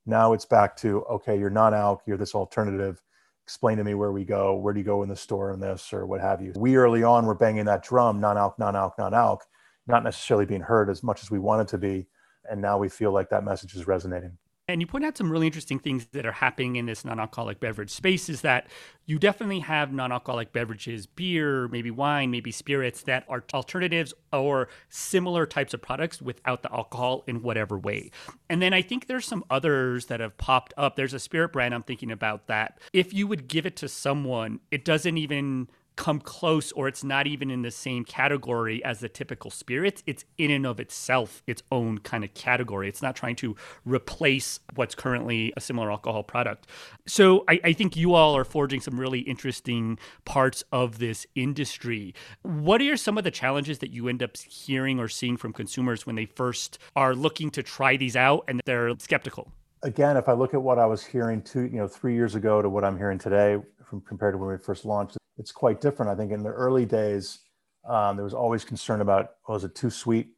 Now 0.05 0.33
it's 0.33 0.45
back 0.45 0.75
to, 0.77 1.03
okay, 1.03 1.37
you're 1.37 1.49
not 1.49 1.73
out, 1.73 2.01
you're 2.07 2.17
this 2.17 2.33
alternative. 2.33 3.01
Explain 3.43 3.77
to 3.77 3.83
me 3.83 3.93
where 3.95 4.11
we 4.11 4.23
go. 4.23 4.55
Where 4.55 4.73
do 4.73 4.79
you 4.79 4.85
go 4.85 5.03
in 5.03 5.09
the 5.09 5.15
store 5.15 5.51
in 5.53 5.59
this 5.59 5.91
or 5.91 6.05
what 6.05 6.21
have 6.21 6.41
you? 6.41 6.53
We 6.55 6.77
early 6.77 7.03
on 7.03 7.25
were 7.25 7.35
banging 7.35 7.65
that 7.65 7.83
drum, 7.83 8.19
non-alc, 8.19 8.57
non-alc, 8.57 8.97
non-alc, 8.97 9.43
not 9.87 10.03
necessarily 10.03 10.45
being 10.45 10.61
heard 10.61 10.89
as 10.89 11.03
much 11.03 11.21
as 11.21 11.29
we 11.29 11.39
wanted 11.39 11.67
to 11.69 11.77
be. 11.77 12.07
And 12.49 12.61
now 12.61 12.77
we 12.77 12.87
feel 12.87 13.11
like 13.11 13.29
that 13.29 13.43
message 13.43 13.75
is 13.75 13.87
resonating. 13.87 14.37
And 14.71 14.81
you 14.81 14.87
point 14.87 15.03
out 15.03 15.17
some 15.17 15.31
really 15.31 15.47
interesting 15.47 15.79
things 15.79 16.07
that 16.13 16.25
are 16.25 16.31
happening 16.31 16.77
in 16.77 16.85
this 16.85 17.03
non 17.03 17.19
alcoholic 17.19 17.59
beverage 17.59 17.91
space 17.91 18.29
is 18.29 18.41
that 18.41 18.67
you 19.05 19.19
definitely 19.19 19.59
have 19.59 19.91
non 19.91 20.11
alcoholic 20.11 20.53
beverages, 20.53 21.05
beer, 21.05 21.67
maybe 21.67 21.91
wine, 21.91 22.31
maybe 22.31 22.51
spirits 22.51 23.03
that 23.03 23.25
are 23.27 23.43
alternatives 23.53 24.13
or 24.31 24.69
similar 24.89 25.45
types 25.45 25.73
of 25.73 25.81
products 25.81 26.21
without 26.21 26.63
the 26.63 26.71
alcohol 26.73 27.23
in 27.27 27.41
whatever 27.41 27.77
way. 27.77 28.11
And 28.49 28.61
then 28.61 28.73
I 28.73 28.81
think 28.81 29.07
there's 29.07 29.25
some 29.25 29.43
others 29.49 30.05
that 30.05 30.19
have 30.21 30.37
popped 30.37 30.73
up. 30.77 30.95
There's 30.95 31.13
a 31.13 31.19
spirit 31.19 31.51
brand 31.51 31.73
I'm 31.73 31.83
thinking 31.83 32.11
about 32.11 32.47
that 32.47 32.79
if 32.93 33.13
you 33.13 33.27
would 33.27 33.47
give 33.47 33.65
it 33.65 33.75
to 33.77 33.89
someone, 33.89 34.61
it 34.71 34.85
doesn't 34.85 35.17
even 35.17 35.67
come 35.95 36.19
close 36.19 36.71
or 36.71 36.87
it's 36.87 37.03
not 37.03 37.27
even 37.27 37.51
in 37.51 37.61
the 37.61 37.71
same 37.71 38.03
category 38.03 38.83
as 38.83 38.99
the 38.99 39.09
typical 39.09 39.51
spirits. 39.51 40.03
It's 40.05 40.25
in 40.37 40.51
and 40.51 40.65
of 40.65 40.79
itself 40.79 41.43
its 41.47 41.61
own 41.71 41.99
kind 41.99 42.23
of 42.23 42.33
category. 42.33 42.87
It's 42.87 43.01
not 43.01 43.15
trying 43.15 43.35
to 43.37 43.55
replace 43.85 44.59
what's 44.75 44.95
currently 44.95 45.53
a 45.57 45.61
similar 45.61 45.91
alcohol 45.91 46.23
product. 46.23 46.67
So 47.07 47.43
I, 47.47 47.59
I 47.63 47.73
think 47.73 47.95
you 47.95 48.13
all 48.13 48.35
are 48.35 48.43
forging 48.43 48.81
some 48.81 48.99
really 48.99 49.19
interesting 49.19 49.99
parts 50.25 50.63
of 50.71 50.99
this 50.99 51.27
industry. 51.35 52.13
What 52.41 52.81
are 52.81 52.97
some 52.97 53.17
of 53.17 53.23
the 53.23 53.31
challenges 53.31 53.79
that 53.79 53.91
you 53.91 54.07
end 54.07 54.23
up 54.23 54.37
hearing 54.37 54.99
or 54.99 55.07
seeing 55.07 55.37
from 55.37 55.53
consumers 55.53 56.05
when 56.05 56.15
they 56.15 56.25
first 56.25 56.79
are 56.95 57.13
looking 57.13 57.51
to 57.51 57.63
try 57.63 57.97
these 57.97 58.15
out 58.15 58.45
and 58.47 58.61
they're 58.65 58.93
skeptical? 58.99 59.51
Again, 59.83 60.15
if 60.15 60.29
I 60.29 60.33
look 60.33 60.53
at 60.53 60.61
what 60.61 60.77
I 60.77 60.85
was 60.85 61.03
hearing 61.03 61.41
two, 61.41 61.63
you 61.63 61.77
know, 61.77 61.87
three 61.87 62.13
years 62.13 62.35
ago 62.35 62.61
to 62.61 62.69
what 62.69 62.83
I'm 62.83 62.97
hearing 62.97 63.17
today, 63.17 63.57
from 63.91 64.01
compared 64.01 64.33
to 64.33 64.37
when 64.37 64.49
we 64.49 64.57
first 64.57 64.85
launched, 64.85 65.17
it's 65.37 65.51
quite 65.51 65.81
different. 65.81 66.09
I 66.09 66.15
think 66.15 66.31
in 66.31 66.41
the 66.41 66.49
early 66.49 66.85
days, 66.85 67.39
um, 67.87 68.15
there 68.15 68.23
was 68.23 68.33
always 68.33 68.63
concern 68.63 69.01
about, 69.01 69.31
oh, 69.47 69.55
is 69.55 69.65
it 69.65 69.75
too 69.75 69.89
sweet? 69.89 70.29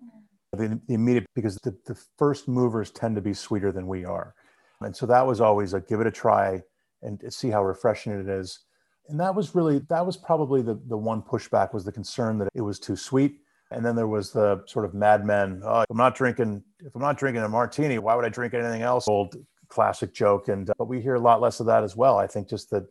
The, 0.54 0.82
the 0.88 0.94
immediate, 0.96 1.26
because 1.36 1.56
the, 1.58 1.76
the 1.86 1.96
first 2.18 2.48
movers 2.48 2.90
tend 2.90 3.16
to 3.16 3.22
be 3.22 3.34
sweeter 3.34 3.72
than 3.72 3.88
we 3.88 4.06
are. 4.06 4.34
And 4.82 4.96
so 4.96 5.06
that 5.06 5.26
was 5.26 5.40
always 5.40 5.72
like 5.74 5.88
give 5.88 6.02
it 6.02 6.08
a 6.08 6.12
try 6.12 6.62
and 7.04 7.22
see 7.30 7.50
how 7.50 7.64
refreshing 7.64 8.12
it 8.14 8.28
is. 8.28 8.60
And 9.08 9.20
that 9.20 9.36
was 9.36 9.54
really, 9.54 9.80
that 9.90 10.06
was 10.06 10.18
probably 10.18 10.62
the, 10.62 10.80
the 10.88 10.98
one 10.98 11.22
pushback 11.22 11.74
was 11.74 11.86
the 11.86 11.92
concern 11.92 12.40
that 12.40 12.50
it 12.56 12.62
was 12.62 12.80
too 12.80 12.96
sweet. 12.96 13.40
And 13.72 13.86
then 13.86 13.96
there 13.96 14.08
was 14.08 14.32
the 14.32 14.64
sort 14.68 14.86
of 14.86 14.94
Mad 14.94 15.26
Men. 15.26 15.62
Oh, 15.64 15.84
I'm 15.90 15.98
not 15.98 16.16
drinking, 16.16 16.64
if 16.80 16.96
I'm 16.96 17.02
not 17.02 17.18
drinking 17.18 17.44
a 17.44 17.50
martini, 17.50 18.00
why 18.00 18.16
would 18.16 18.26
I 18.26 18.30
drink 18.30 18.54
anything 18.54 18.82
else? 18.82 19.08
Old 19.08 19.36
classic 19.68 20.14
joke. 20.14 20.48
And 20.48 20.70
uh, 20.70 20.74
but 20.78 20.88
we 20.88 21.02
hear 21.02 21.16
a 21.16 21.20
lot 21.20 21.42
less 21.42 21.60
of 21.60 21.66
that 21.68 21.84
as 21.84 21.96
well. 21.96 22.18
I 22.18 22.28
think 22.28 22.50
just 22.50 22.70
that 22.70 22.86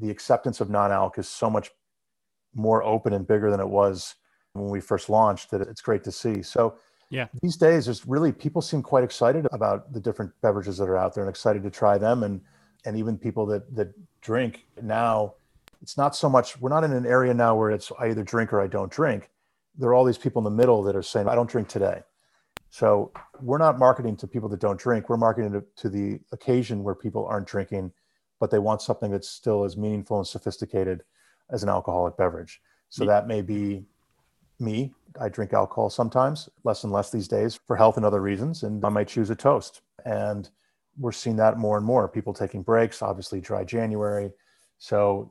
the 0.00 0.10
acceptance 0.10 0.60
of 0.60 0.70
non-alc 0.70 1.18
is 1.18 1.28
so 1.28 1.50
much 1.50 1.70
more 2.54 2.82
open 2.82 3.12
and 3.12 3.26
bigger 3.26 3.50
than 3.50 3.60
it 3.60 3.68
was 3.68 4.14
when 4.52 4.68
we 4.68 4.80
first 4.80 5.08
launched 5.08 5.50
that 5.50 5.60
it's 5.62 5.80
great 5.80 6.04
to 6.04 6.12
see. 6.12 6.42
So 6.42 6.76
yeah, 7.10 7.28
these 7.42 7.56
days 7.56 7.86
there's 7.86 8.06
really 8.06 8.32
people 8.32 8.62
seem 8.62 8.82
quite 8.82 9.04
excited 9.04 9.46
about 9.52 9.92
the 9.92 10.00
different 10.00 10.32
beverages 10.40 10.78
that 10.78 10.88
are 10.88 10.96
out 10.96 11.14
there 11.14 11.24
and 11.24 11.30
excited 11.30 11.62
to 11.62 11.70
try 11.70 11.98
them 11.98 12.22
and 12.22 12.40
and 12.84 12.96
even 12.96 13.18
people 13.18 13.46
that 13.46 13.74
that 13.74 13.92
drink 14.20 14.66
now 14.80 15.34
it's 15.82 15.96
not 15.98 16.16
so 16.16 16.28
much 16.28 16.58
we're 16.60 16.70
not 16.70 16.84
in 16.84 16.92
an 16.92 17.06
area 17.06 17.34
now 17.34 17.54
where 17.54 17.70
it's 17.70 17.92
I 17.98 18.08
either 18.08 18.22
drink 18.22 18.52
or 18.52 18.60
I 18.60 18.66
don't 18.66 18.90
drink. 18.90 19.30
There 19.76 19.90
are 19.90 19.94
all 19.94 20.04
these 20.04 20.18
people 20.18 20.40
in 20.40 20.44
the 20.44 20.56
middle 20.56 20.82
that 20.84 20.96
are 20.96 21.02
saying 21.02 21.28
I 21.28 21.34
don't 21.34 21.50
drink 21.50 21.68
today. 21.68 22.02
So 22.70 23.12
we're 23.42 23.58
not 23.58 23.78
marketing 23.78 24.16
to 24.18 24.26
people 24.26 24.48
that 24.48 24.60
don't 24.60 24.80
drink. 24.80 25.10
We're 25.10 25.18
marketing 25.18 25.52
to, 25.52 25.64
to 25.76 25.90
the 25.90 26.20
occasion 26.32 26.82
where 26.82 26.94
people 26.94 27.26
aren't 27.26 27.46
drinking 27.46 27.92
but 28.42 28.50
they 28.50 28.58
want 28.58 28.82
something 28.82 29.12
that's 29.12 29.28
still 29.28 29.62
as 29.62 29.76
meaningful 29.76 30.18
and 30.18 30.26
sophisticated 30.26 31.04
as 31.50 31.62
an 31.62 31.68
alcoholic 31.68 32.16
beverage. 32.16 32.60
So 32.88 33.04
that 33.04 33.28
may 33.28 33.40
be 33.40 33.84
me. 34.58 34.92
I 35.20 35.28
drink 35.28 35.52
alcohol 35.52 35.90
sometimes, 35.90 36.48
less 36.64 36.82
and 36.82 36.92
less 36.92 37.12
these 37.12 37.28
days 37.28 37.60
for 37.68 37.76
health 37.76 37.98
and 37.98 38.04
other 38.04 38.20
reasons. 38.20 38.64
And 38.64 38.84
I 38.84 38.88
might 38.88 39.06
choose 39.06 39.30
a 39.30 39.36
TÖST. 39.36 39.82
And 40.04 40.50
we're 40.98 41.12
seeing 41.12 41.36
that 41.36 41.56
more 41.56 41.76
and 41.76 41.86
more. 41.86 42.08
People 42.08 42.34
taking 42.34 42.62
breaks, 42.62 43.00
obviously, 43.00 43.40
dry 43.40 43.62
January. 43.62 44.32
So 44.78 45.30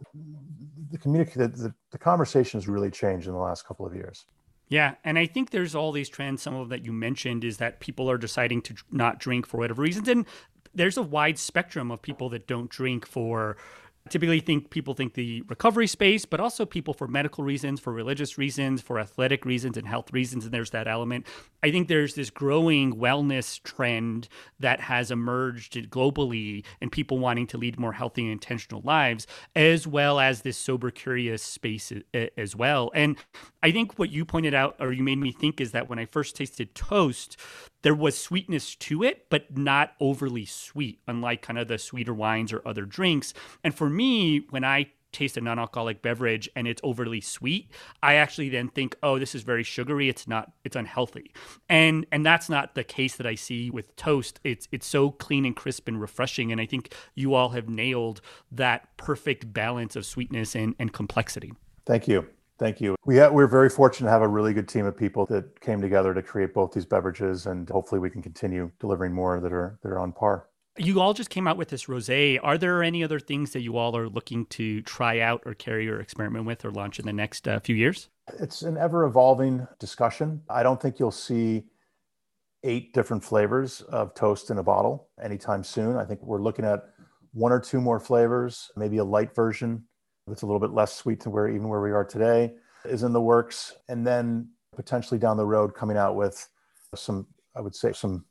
the 0.90 0.98
community, 0.98 1.34
the, 1.36 1.50
the, 1.50 1.74
the 1.92 1.98
conversation 1.98 2.62
has 2.62 2.70
really 2.70 2.92
changed 2.92 3.28
in 3.28 3.34
the 3.34 3.40
last 3.40 3.68
couple 3.68 3.86
of 3.86 3.94
years. 3.94 4.26
Yeah, 4.72 4.96
and 5.04 5.20
I 5.20 5.26
think 5.26 5.50
there's 5.50 5.76
all 5.76 5.92
these 5.92 6.08
trends. 6.08 6.42
Some 6.42 6.56
of 6.56 6.70
that 6.70 6.86
you 6.86 6.94
mentioned 6.94 7.44
is 7.44 7.58
that 7.58 7.82
people 7.82 8.10
are 8.10 8.18
deciding 8.18 8.62
to 8.62 8.76
not 8.90 9.20
drink 9.20 9.46
for 9.46 9.58
whatever 9.58 9.82
reasons, 9.82 10.08
and 10.08 10.26
there's 10.74 10.98
a 10.98 11.02
wide 11.02 11.38
spectrum 11.38 11.92
of 11.92 12.02
people 12.02 12.30
that 12.30 12.48
don't 12.48 12.70
drink 12.70 13.06
for 13.06 13.58
typically 14.10 14.40
think 14.40 14.70
people 14.70 14.94
think 14.94 15.14
the 15.14 15.44
recovery 15.48 15.88
space 15.88 16.26
but 16.26 16.40
also 16.40 16.66
people 16.66 16.94
for 16.94 17.08
medical 17.08 17.44
reasons 17.44 17.80
for 17.80 17.94
religious 17.94 18.38
reasons 18.38 18.82
for 18.82 19.00
athletic 19.00 19.46
reasons 19.46 19.78
and 19.78 19.88
health 19.88 20.12
reasons 20.12 20.44
and 20.44 20.54
there's 20.54 20.72
that 20.72 20.88
element 20.88 21.26
i 21.64 21.72
think 21.72 21.88
there's 21.88 22.16
this 22.16 22.30
growing 22.30 22.96
wellness 22.96 23.62
trend 23.64 24.28
that 24.60 24.80
has 24.80 25.12
emerged 25.12 25.74
globally 25.92 26.64
and 26.82 26.92
people 26.92 27.20
wanting 27.20 27.46
to 27.46 27.58
lead 27.58 27.80
more 27.80 27.94
healthy 27.94 28.24
and 28.24 28.32
intentional 28.32 28.82
lives 28.84 29.28
as 29.56 29.86
well 29.86 30.20
as 30.20 30.42
this 30.42 30.58
sober 30.58 30.90
curious 30.90 31.44
space 31.44 31.94
as 32.38 32.56
well 32.56 32.92
and 32.96 33.18
i 33.62 33.72
think 33.72 34.00
what 34.00 34.10
you 34.10 34.26
pointed 34.26 34.54
out 34.54 34.76
or 34.80 34.92
you 34.92 35.04
made 35.04 35.20
me 35.20 35.32
think 35.32 35.62
is 35.62 35.72
that 35.72 35.90
when 35.90 36.00
i 36.00 36.06
first 36.06 36.36
tasted 36.36 36.74
TÖST 36.74 37.36
there 37.82 37.96
was 37.96 38.18
sweetness 38.18 38.76
to 38.76 39.04
it, 39.04 39.26
but 39.30 39.58
not 39.58 39.94
overly 40.00 40.46
sweet, 40.46 41.00
unlike 41.08 41.42
kind 41.42 41.58
of 41.58 41.68
the 41.68 41.78
sweeter 41.78 42.14
wines 42.14 42.54
or 42.54 42.62
other 42.66 42.86
drinks. 42.86 43.34
And 43.64 43.74
for 43.74 43.90
me, 43.92 44.46
when 44.50 44.64
I 44.64 44.92
taste 45.12 45.38
a 45.38 45.42
non-alcoholic 45.42 46.02
beverage 46.02 46.50
and 46.56 46.68
it's 46.68 46.82
overly 46.84 47.20
sweet 47.20 47.70
i 48.02 48.16
actually 48.16 48.50
then 48.50 48.70
think 48.70 48.96
oh 49.04 49.20
this 49.20 49.36
is 49.36 49.44
very 49.44 49.64
sugary. 49.64 50.10
It's 50.10 50.28
not 50.28 50.52
it's 50.64 50.76
unhealthy. 50.76 51.34
And 51.70 52.06
and 52.12 52.26
that's 52.26 52.50
not 52.50 52.76
the 52.76 52.84
case 52.84 53.16
that 53.18 53.28
i 53.28 53.36
see 53.36 53.70
with 53.70 53.96
TÖST. 53.96 54.36
It's 54.44 54.68
it's 54.72 54.88
so 54.88 55.12
clean 55.12 55.46
and 55.46 55.56
crisp 55.56 55.88
and 55.88 56.00
refreshing. 56.00 56.52
And 56.52 56.62
i 56.62 56.66
think 56.66 56.94
you 57.16 57.34
all 57.34 57.50
have 57.50 57.70
nailed 57.70 58.22
that 58.52 58.96
perfect 58.98 59.54
balance 59.54 59.96
of 59.96 60.06
sweetness 60.06 60.56
and, 60.56 60.76
and 60.80 60.94
complexity. 60.94 61.52
Thank 61.86 62.08
you. 62.08 62.28
Thank 62.62 62.80
you. 62.80 62.96
We 63.06 63.18
ha- 63.18 63.30
we're 63.30 63.48
very 63.48 63.70
fortunate 63.70 64.08
to 64.08 64.12
have 64.12 64.22
a 64.22 64.28
really 64.28 64.54
good 64.54 64.68
team 64.68 64.86
of 64.86 64.96
people 64.96 65.26
that 65.28 65.60
came 65.62 65.82
together 65.82 66.14
to 66.14 66.22
create 66.22 66.54
both 66.54 66.74
these 66.74 66.86
beverages, 66.86 67.48
and 67.48 67.68
hopefully 67.68 67.98
we 67.98 68.12
can 68.12 68.22
continue 68.22 68.70
delivering 68.80 69.14
more 69.14 69.40
that 69.40 69.52
are 69.52 69.80
that 69.82 69.90
are 69.90 69.98
on 69.98 70.12
par. 70.12 70.48
You 70.84 71.00
all 71.00 71.14
just 71.14 71.30
came 71.30 71.48
out 71.48 71.58
with 71.58 71.70
this 71.70 71.86
rosé. 71.86 72.40
Are 72.42 72.58
there 72.58 72.82
any 72.82 73.04
other 73.04 73.20
things 73.20 73.52
that 73.52 73.62
you 73.62 73.78
all 73.78 73.96
are 73.96 74.10
looking 74.10 74.48
to 74.48 74.82
try 74.82 75.20
out 75.20 75.44
or 75.46 75.54
carry 75.54 75.88
or 75.88 76.00
experiment 76.00 76.46
with 76.46 76.66
or 76.66 76.72
launch 76.72 76.98
in 76.98 77.06
the 77.06 77.14
next 77.14 77.48
uh, 77.48 77.60
few 77.60 77.76
years? 77.76 78.10
It's 78.40 78.64
an 78.64 78.78
ever 78.78 79.06
evolving 79.06 79.68
discussion. 79.80 80.42
I 80.50 80.64
don't 80.64 80.82
think 80.82 80.98
you'll 80.98 81.12
see 81.12 81.66
eight 82.64 82.96
different 82.96 83.24
flavors 83.24 83.82
of 83.82 84.16
TÖST 84.16 84.50
in 84.50 84.58
a 84.58 84.64
bottle 84.64 85.10
anytime 85.22 85.64
soon. 85.64 85.98
I 85.98 86.04
think 86.04 86.20
we're 86.24 86.42
looking 86.42 86.66
at 86.66 86.90
one 87.34 87.52
or 87.52 87.60
two 87.60 87.80
more 87.80 88.00
flavors, 88.00 88.72
maybe 88.76 88.98
a 88.98 89.04
light 89.04 89.36
version 89.36 89.84
that's 90.26 90.42
a 90.42 90.48
little 90.48 90.60
bit 90.60 90.72
less 90.72 90.96
sweet 90.96 91.20
to 91.22 91.30
where 91.30 91.48
even 91.48 91.70
where 91.70 91.82
we 91.82 91.92
are 91.92 92.06
today 92.06 92.56
is 92.86 93.04
in 93.04 93.14
the 93.14 93.22
works. 93.22 93.76
And 93.88 94.06
then 94.06 94.50
potentially 94.76 95.20
down 95.20 95.38
the 95.38 95.46
road 95.46 95.76
coming 95.76 95.98
out 95.98 96.16
with 96.16 96.50
some, 96.96 97.28
I 97.56 97.62
would 97.62 97.76
say 97.76 97.94
some, 97.94 98.26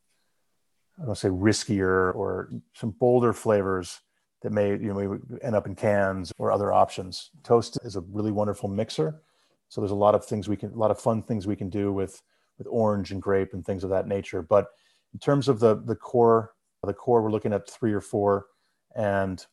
I 1.01 1.05
don't 1.05 1.17
say 1.17 1.29
riskier 1.29 2.13
or 2.15 2.49
some 2.73 2.91
bolder 2.91 3.33
flavors 3.33 4.01
that 4.41 4.51
may, 4.51 4.69
you 4.69 4.93
know, 4.93 5.19
end 5.41 5.55
up 5.55 5.65
in 5.65 5.75
cans 5.75 6.31
or 6.37 6.51
other 6.51 6.71
options. 6.71 7.31
TÖST 7.43 7.85
is 7.85 7.95
a 7.95 8.01
really 8.01 8.31
wonderful 8.31 8.69
mixer. 8.69 9.21
So 9.69 9.81
there's 9.81 9.91
a 9.91 9.95
lot 9.95 10.15
of 10.15 10.25
things 10.25 10.49
we 10.49 10.57
can, 10.57 10.71
a 10.71 10.77
lot 10.77 10.91
of 10.91 10.99
fun 10.99 11.23
things 11.23 11.47
we 11.47 11.55
can 11.55 11.69
do 11.69 11.93
with, 11.93 12.21
with 12.57 12.67
orange 12.69 13.11
and 13.11 13.21
grape 13.21 13.53
and 13.53 13.65
things 13.65 13.83
of 13.83 13.89
that 13.91 14.07
nature. 14.07 14.41
But 14.41 14.67
in 15.13 15.19
terms 15.19 15.47
of 15.47 15.59
the, 15.59 15.75
the 15.75 15.95
core, 15.95 16.53
the 16.83 16.93
core, 16.93 17.21
we're 17.21 17.31
looking 17.31 17.53
at 17.53 17.69
three 17.69 17.93
or 17.93 18.01
four, 18.01 18.47
and 18.95 19.45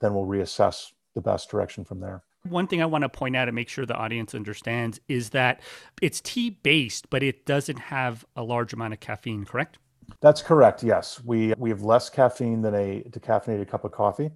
then 0.00 0.14
we'll 0.14 0.26
reassess 0.26 0.92
the 1.14 1.20
best 1.20 1.48
direction 1.48 1.84
from 1.84 2.00
there. 2.00 2.22
One 2.48 2.66
thing 2.66 2.82
I 2.82 2.86
want 2.86 3.02
to 3.02 3.08
point 3.08 3.36
out 3.36 3.48
and 3.48 3.54
make 3.54 3.68
sure 3.68 3.86
the 3.86 3.94
audience 3.94 4.34
understands 4.34 5.00
is 5.08 5.30
that 5.30 5.60
it's 6.00 6.20
tea 6.20 6.50
based, 6.50 7.08
but 7.08 7.22
it 7.22 7.46
doesn't 7.46 7.78
have 7.78 8.24
a 8.34 8.42
large 8.42 8.72
amount 8.72 8.94
of 8.94 9.00
caffeine, 9.00 9.44
correct? 9.44 9.78
That's 10.20 10.42
correct. 10.42 10.82
Yes, 10.82 11.20
we 11.24 11.54
we 11.58 11.70
have 11.70 11.82
less 11.82 12.08
caffeine 12.10 12.62
than 12.62 12.74
a 12.74 13.02
decaffeinated 13.10 13.68
cup 13.68 13.84
of 13.84 13.92
coffee. 13.92 14.30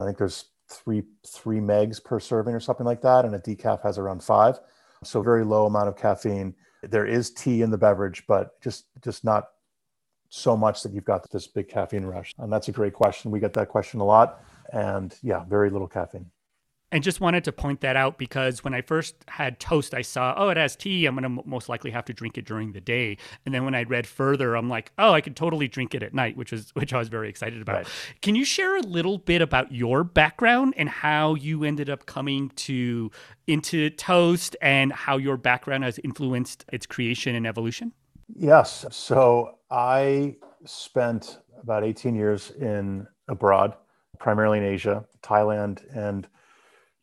I 0.00 0.04
think 0.04 0.18
there's 0.18 0.46
three 0.68 1.02
three 1.26 1.58
megs 1.58 2.02
per 2.02 2.20
serving 2.20 2.54
or 2.54 2.60
something 2.60 2.86
like 2.86 3.02
that, 3.02 3.24
and 3.24 3.34
a 3.34 3.38
decaf 3.38 3.82
has 3.82 3.98
around 3.98 4.22
five. 4.22 4.58
So 5.04 5.22
very 5.22 5.44
low 5.44 5.66
amount 5.66 5.88
of 5.88 5.96
caffeine. 5.96 6.54
There 6.82 7.06
is 7.06 7.30
tea 7.30 7.62
in 7.62 7.70
the 7.70 7.78
beverage, 7.78 8.24
but 8.26 8.60
just 8.60 8.86
just 9.02 9.24
not 9.24 9.48
so 10.28 10.56
much 10.56 10.82
that 10.82 10.92
you've 10.92 11.04
got 11.04 11.30
this 11.30 11.46
big 11.46 11.68
caffeine 11.68 12.04
rush. 12.04 12.32
And 12.38 12.52
that's 12.52 12.68
a 12.68 12.72
great 12.72 12.92
question. 12.92 13.30
We 13.30 13.40
get 13.40 13.54
that 13.54 13.68
question 13.68 14.00
a 14.00 14.04
lot 14.04 14.42
and 14.72 15.14
yeah, 15.22 15.44
very 15.44 15.70
little 15.70 15.88
caffeine. 15.88 16.30
And 16.90 17.04
just 17.04 17.20
wanted 17.20 17.44
to 17.44 17.52
point 17.52 17.82
that 17.82 17.96
out 17.96 18.16
because 18.16 18.64
when 18.64 18.72
I 18.72 18.80
first 18.80 19.14
had 19.28 19.60
TÖST, 19.60 19.92
I 19.92 20.00
saw, 20.00 20.32
oh, 20.38 20.48
it 20.48 20.56
has 20.56 20.74
tea. 20.74 21.04
I'm 21.04 21.16
going 21.16 21.36
to 21.36 21.46
most 21.46 21.68
likely 21.68 21.90
have 21.90 22.06
to 22.06 22.14
drink 22.14 22.38
it 22.38 22.46
during 22.46 22.72
the 22.72 22.80
day. 22.80 23.18
And 23.44 23.54
then 23.54 23.66
when 23.66 23.74
I 23.74 23.82
read 23.82 24.06
further, 24.06 24.54
I'm 24.54 24.70
like, 24.70 24.92
oh, 24.98 25.12
I 25.12 25.20
could 25.20 25.36
totally 25.36 25.68
drink 25.68 25.94
it 25.94 26.02
at 26.02 26.14
night, 26.14 26.36
which 26.36 26.50
is 26.50 26.70
which 26.74 26.94
I 26.94 26.98
was 26.98 27.08
very 27.08 27.28
excited 27.28 27.60
about. 27.60 27.76
Right. 27.76 27.88
Can 28.22 28.34
you 28.34 28.44
share 28.44 28.76
a 28.76 28.80
little 28.80 29.18
bit 29.18 29.42
about 29.42 29.70
your 29.70 30.02
background 30.02 30.74
and 30.78 30.88
how 30.88 31.34
you 31.34 31.62
ended 31.62 31.90
up 31.90 32.06
coming 32.06 32.50
to 32.56 33.10
into 33.46 33.90
TÖST 33.90 34.54
and 34.62 34.90
how 34.90 35.18
your 35.18 35.36
background 35.36 35.84
has 35.84 35.98
influenced 35.98 36.64
its 36.72 36.86
creation 36.86 37.34
and 37.34 37.46
evolution? 37.46 37.92
Yes. 38.34 38.86
So 38.90 39.58
I 39.70 40.36
spent 40.64 41.38
about 41.62 41.84
18 41.84 42.14
years 42.14 42.50
in 42.52 43.06
abroad 43.28 43.74
primarily 44.18 44.58
in 44.58 44.64
Asia, 44.64 45.04
Thailand, 45.22 45.84
and 45.94 46.26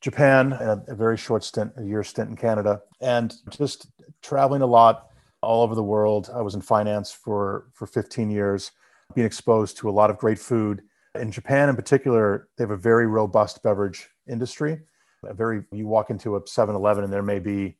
Japan, 0.05 0.53
and 0.53 0.87
a, 0.87 0.93
very 0.93 1.17
short 1.17 1.43
stint, 1.43 1.73
a 1.77 1.83
year 1.83 2.03
stint 2.03 2.29
in 2.29 2.35
Canada, 2.35 2.79
and 3.01 3.33
just 3.49 3.87
traveling 4.21 4.61
a 4.61 4.65
lot 4.67 5.07
all 5.41 5.63
over 5.63 5.73
the 5.73 5.81
world. 5.81 6.29
I 6.31 6.43
was 6.43 6.53
in 6.53 6.61
finance 6.61 7.11
for 7.11 7.69
for 7.73 7.87
15 7.87 8.29
years, 8.29 8.71
being 9.15 9.25
exposed 9.25 9.77
to 9.77 9.89
a 9.89 9.95
lot 9.99 10.11
of 10.11 10.19
great 10.19 10.37
food. 10.37 10.83
In 11.15 11.31
Japan, 11.31 11.69
in 11.69 11.75
particular, 11.75 12.49
they 12.55 12.63
have 12.63 12.69
a 12.69 12.77
very 12.77 13.07
robust 13.07 13.63
beverage 13.63 14.07
industry. 14.29 14.79
a 15.23 15.33
very 15.33 15.63
you 15.71 15.87
walk 15.87 16.11
into 16.11 16.35
a 16.35 16.41
7-Eleven 16.41 17.03
and 17.03 17.11
there 17.11 17.23
may 17.23 17.39
be 17.39 17.75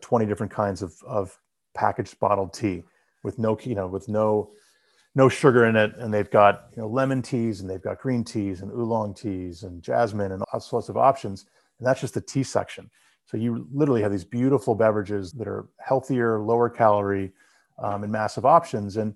20 0.00 0.24
different 0.24 0.50
kinds 0.50 0.80
of, 0.80 0.94
of 1.06 1.38
packaged 1.74 2.18
bottled 2.18 2.54
tea 2.54 2.84
with 3.22 3.38
no 3.38 3.58
you 3.64 3.74
know 3.74 3.86
with 3.86 4.08
no 4.08 4.50
no 5.14 5.28
sugar 5.28 5.66
in 5.66 5.76
it 5.76 5.94
and 5.98 6.12
they've 6.14 6.30
got 6.30 6.68
you 6.74 6.80
know 6.80 6.88
lemon 6.88 7.20
teas 7.20 7.60
and 7.60 7.68
they've 7.68 7.82
got 7.82 7.98
green 7.98 8.24
teas 8.24 8.62
and 8.62 8.70
oolong 8.72 9.12
teas 9.12 9.62
and 9.62 9.82
jasmine 9.82 10.32
and 10.32 10.42
all 10.52 10.60
sorts 10.60 10.88
of 10.88 10.96
options 10.96 11.44
and 11.78 11.86
that's 11.86 12.00
just 12.00 12.14
the 12.14 12.20
tea 12.20 12.42
section 12.42 12.90
so 13.26 13.36
you 13.36 13.66
literally 13.72 14.02
have 14.02 14.12
these 14.12 14.24
beautiful 14.24 14.74
beverages 14.74 15.32
that 15.32 15.48
are 15.48 15.68
healthier 15.80 16.40
lower 16.40 16.68
calorie 16.68 17.32
um, 17.78 18.02
and 18.02 18.12
massive 18.12 18.44
options 18.44 18.96
and 18.96 19.14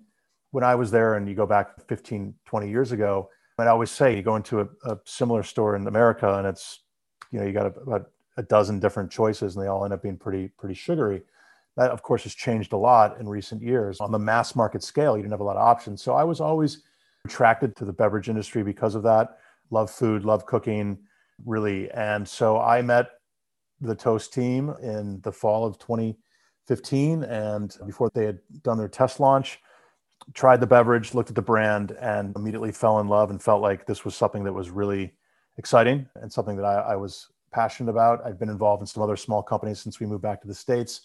when 0.50 0.64
i 0.64 0.74
was 0.74 0.90
there 0.90 1.14
and 1.14 1.28
you 1.28 1.34
go 1.34 1.46
back 1.46 1.80
15 1.86 2.34
20 2.44 2.68
years 2.68 2.92
ago 2.92 3.28
i'd 3.58 3.66
always 3.66 3.90
say 3.90 4.16
you 4.16 4.22
go 4.22 4.36
into 4.36 4.60
a, 4.60 4.68
a 4.84 4.98
similar 5.04 5.42
store 5.42 5.76
in 5.76 5.86
america 5.86 6.38
and 6.38 6.46
it's 6.46 6.80
you 7.30 7.38
know 7.38 7.46
you 7.46 7.52
got 7.52 7.66
about 7.66 8.10
a 8.36 8.42
dozen 8.42 8.78
different 8.78 9.10
choices 9.10 9.54
and 9.54 9.64
they 9.64 9.68
all 9.68 9.84
end 9.84 9.92
up 9.92 10.02
being 10.02 10.16
pretty 10.16 10.48
pretty 10.58 10.74
sugary 10.74 11.22
that, 11.76 11.90
of 11.90 12.02
course, 12.02 12.24
has 12.24 12.34
changed 12.34 12.72
a 12.72 12.76
lot 12.76 13.18
in 13.20 13.28
recent 13.28 13.62
years. 13.62 14.00
On 14.00 14.10
the 14.10 14.18
mass 14.18 14.54
market 14.54 14.82
scale, 14.82 15.16
you 15.16 15.22
didn't 15.22 15.32
have 15.32 15.40
a 15.40 15.44
lot 15.44 15.56
of 15.56 15.62
options. 15.62 16.02
So 16.02 16.14
I 16.14 16.24
was 16.24 16.40
always 16.40 16.82
attracted 17.24 17.76
to 17.76 17.84
the 17.84 17.92
beverage 17.92 18.28
industry 18.28 18.62
because 18.62 18.94
of 18.94 19.02
that. 19.04 19.38
Love 19.70 19.90
food, 19.90 20.24
love 20.24 20.46
cooking, 20.46 20.98
really. 21.44 21.90
And 21.90 22.28
so 22.28 22.60
I 22.60 22.82
met 22.82 23.10
the 23.80 23.96
TÖST 23.96 24.32
team 24.32 24.74
in 24.82 25.20
the 25.22 25.32
fall 25.32 25.64
of 25.66 25.78
2015. 25.78 27.24
And 27.24 27.76
before 27.86 28.10
they 28.14 28.26
had 28.26 28.38
done 28.62 28.78
their 28.78 28.88
test 28.88 29.20
launch, 29.20 29.60
tried 30.34 30.60
the 30.60 30.66
beverage, 30.66 31.14
looked 31.14 31.30
at 31.30 31.36
the 31.36 31.42
brand, 31.42 31.92
and 31.92 32.34
immediately 32.36 32.72
fell 32.72 33.00
in 33.00 33.08
love 33.08 33.30
and 33.30 33.42
felt 33.42 33.62
like 33.62 33.86
this 33.86 34.04
was 34.04 34.14
something 34.14 34.44
that 34.44 34.52
was 34.52 34.70
really 34.70 35.14
exciting 35.56 36.06
and 36.16 36.32
something 36.32 36.56
that 36.56 36.64
I, 36.64 36.92
I 36.92 36.96
was 36.96 37.28
passionate 37.52 37.90
about. 37.90 38.24
I've 38.24 38.38
been 38.38 38.50
involved 38.50 38.82
in 38.82 38.86
some 38.86 39.02
other 39.02 39.16
small 39.16 39.42
companies 39.42 39.80
since 39.80 39.98
we 39.98 40.06
moved 40.06 40.22
back 40.22 40.40
to 40.42 40.48
the 40.48 40.54
States 40.54 41.02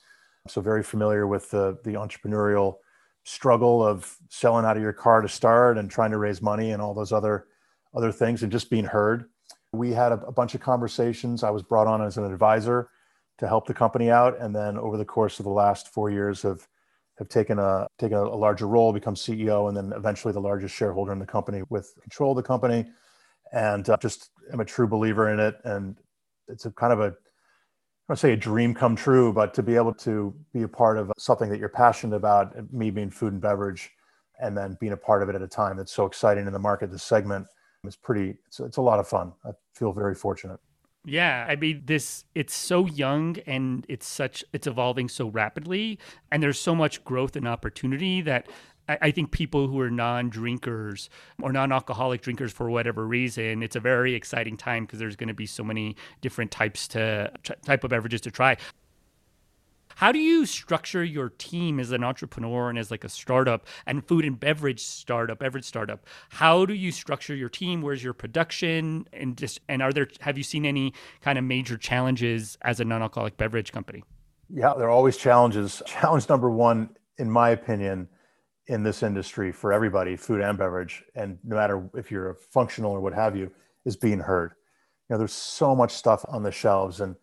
so 0.47 0.61
very 0.61 0.83
familiar 0.83 1.27
with 1.27 1.49
the, 1.49 1.77
the 1.83 1.93
entrepreneurial 1.93 2.77
struggle 3.23 3.85
of 3.85 4.17
selling 4.29 4.65
out 4.65 4.77
of 4.77 4.83
your 4.83 4.93
car 4.93 5.21
to 5.21 5.27
start 5.27 5.77
and 5.77 5.89
trying 5.89 6.11
to 6.11 6.17
raise 6.17 6.41
money 6.41 6.71
and 6.71 6.81
all 6.81 6.93
those 6.93 7.11
other 7.11 7.47
other 7.95 8.11
things 8.11 8.43
and 8.43 8.51
just 8.51 8.69
being 8.69 8.85
heard. 8.85 9.25
We 9.75 9.91
had 9.91 10.11
a, 10.11 10.19
a 10.25 10.31
bunch 10.31 10.55
of 10.55 10.61
conversations. 10.61 11.43
I 11.43 11.49
was 11.49 11.63
brought 11.63 11.87
on 11.87 12.01
as 12.01 12.17
an 12.17 12.31
advisor 12.31 12.89
to 13.37 13.47
help 13.47 13.67
the 13.67 13.73
company 13.73 14.09
out, 14.09 14.39
and 14.39 14.55
then 14.55 14.77
over 14.77 14.97
the 14.97 15.05
course 15.05 15.39
of 15.39 15.43
the 15.43 15.51
last 15.51 15.89
four 15.89 16.09
years 16.09 16.41
have 16.41 16.67
have 17.17 17.29
taken 17.29 17.59
a 17.59 17.87
taken 17.97 18.17
a, 18.17 18.35
larger 18.35 18.67
role, 18.67 18.91
become 18.91 19.15
CEO, 19.15 19.67
and 19.67 19.77
then 19.77 19.93
eventually 19.95 20.33
the 20.33 20.41
largest 20.41 20.75
shareholder 20.75 21.13
in 21.13 21.19
the 21.19 21.25
company 21.25 21.61
with 21.69 21.93
control 22.01 22.31
of 22.31 22.37
the 22.37 22.43
company, 22.43 22.85
and 23.53 23.89
uh, 23.89 23.97
just 24.01 24.31
am 24.51 24.59
a 24.59 24.65
true 24.65 24.87
believer 24.87 25.29
in 25.29 25.39
it. 25.39 25.55
And 25.63 25.97
it's 26.47 26.65
a 26.65 26.71
kind 26.71 26.93
of 26.93 26.99
a 26.99 27.07
I 28.07 28.13
don't 28.13 28.17
say 28.17 28.33
a 28.33 28.37
dream 28.37 28.73
come 28.75 28.95
true, 28.95 29.33
but 29.33 29.53
to 29.55 29.63
be 29.63 29.75
able 29.75 29.93
to 29.95 30.33
be 30.53 30.61
a 30.61 30.67
part 30.67 30.97
of 30.97 31.11
something 31.17 31.49
that 31.49 31.59
you're 31.59 31.69
passionate 31.69 32.15
about, 32.15 32.71
me 32.71 32.91
being 32.91 33.09
food 33.09 33.33
and 33.33 33.41
beverage, 33.41 33.89
and 34.39 34.55
then 34.55 34.77
being 34.79 34.93
a 34.93 34.97
part 34.97 35.23
of 35.23 35.29
it 35.29 35.35
at 35.35 35.41
a 35.41 35.47
time 35.47 35.77
that's 35.77 35.91
so 35.93 36.05
exciting 36.05 36.45
in 36.45 36.53
the 36.53 36.59
market, 36.59 36.91
this 36.91 37.03
segment 37.03 37.47
is 37.87 37.95
pretty, 37.95 38.35
it's, 38.47 38.59
it's 38.59 38.77
a 38.77 38.81
lot 38.81 38.99
of 38.99 39.07
fun. 39.07 39.33
I 39.45 39.51
feel 39.73 39.91
very 39.91 40.15
fortunate. 40.15 40.59
Yeah, 41.07 41.45
I 41.47 41.55
mean 41.55 41.83
this 41.85 42.25
it's 42.33 42.53
so 42.53 42.87
young 42.87 43.37
and 43.45 43.85
it's 43.87 44.07
such 44.07 44.43
it's 44.53 44.65
evolving 44.65 45.07
so 45.07 45.27
rapidly 45.27 45.99
and 46.31 46.41
there's 46.41 46.59
so 46.59 46.73
much 46.73 47.03
growth 47.03 47.35
and 47.35 47.47
opportunity 47.47 48.21
that 48.21 48.47
I, 48.87 49.09
think 49.11 49.31
people 49.31 49.67
who 49.67 49.79
are 49.79 49.89
non-drinkers 49.89 51.09
or 51.41 51.51
non-alcoholic 51.51 52.21
drinkers 52.21 52.53
for 52.53 52.69
whatever 52.69 53.07
reason, 53.07 53.63
it's 53.63 53.75
a 53.75 53.79
very 53.79 54.13
exciting 54.13 54.57
time 54.57 54.85
because 54.85 54.99
there's 54.99 55.15
going 55.15 55.27
to 55.27 55.33
be 55.33 55.47
so 55.47 55.63
many 55.63 55.95
different 56.21 56.51
types 56.51 56.87
to 56.89 57.31
type 57.65 57.83
of 57.83 57.89
beverages 57.89 58.21
to 58.21 58.31
try. 58.31 58.57
How 59.95 60.11
do 60.11 60.19
you 60.19 60.45
structure 60.45 61.03
your 61.03 61.29
team 61.29 61.79
as 61.79 61.91
an 61.91 62.03
entrepreneur 62.03 62.69
and 62.69 62.77
as 62.77 62.91
like 62.91 63.05
a 63.05 63.09
startup 63.09 63.65
and 63.85 64.05
food 64.05 64.25
and 64.25 64.37
beverage 64.37 64.81
startup, 64.83 65.39
beverage 65.39 65.63
startup? 65.63 66.05
How 66.29 66.65
do 66.65 66.73
you 66.73 66.91
structure 66.91 67.33
your 67.33 67.47
team? 67.47 67.81
Where's 67.81 68.03
your 68.03 68.13
production? 68.13 69.07
And 69.13 69.37
just 69.37 69.61
and 69.69 69.81
are 69.81 69.93
there 69.93 70.07
have 70.19 70.37
you 70.37 70.43
seen 70.43 70.65
any 70.65 70.93
kind 71.21 71.37
of 71.37 71.45
major 71.45 71.77
challenges 71.77 72.57
as 72.61 72.81
a 72.81 72.85
non-alcoholic 72.85 73.37
beverage 73.37 73.71
company? 73.71 74.03
Yeah, 74.49 74.73
there 74.77 74.87
are 74.87 74.91
always 74.91 75.15
challenges. 75.15 75.81
Challenge 75.85 76.27
number 76.27 76.51
one, 76.51 76.89
in 77.17 77.31
my 77.31 77.51
opinion, 77.51 78.09
in 78.67 78.83
this 78.83 79.01
industry 79.01 79.53
for 79.53 79.71
everybody, 79.71 80.17
food 80.17 80.41
and 80.41 80.57
beverage, 80.57 81.03
and 81.15 81.37
no 81.43 81.55
matter 81.55 81.89
if 81.93 82.11
you're 82.11 82.31
a 82.31 82.35
functional 82.35 82.91
or 82.91 82.99
what 82.99 83.13
have 83.13 83.35
you, 83.37 83.49
is 83.85 83.95
being 83.95 84.19
heard. 84.19 84.51
You 85.09 85.13
know, 85.13 85.19
there's 85.19 85.33
so 85.33 85.73
much 85.73 85.93
stuff 85.93 86.25
on 86.27 86.43
the 86.43 86.51
shelves, 86.51 86.99
and 86.99 87.15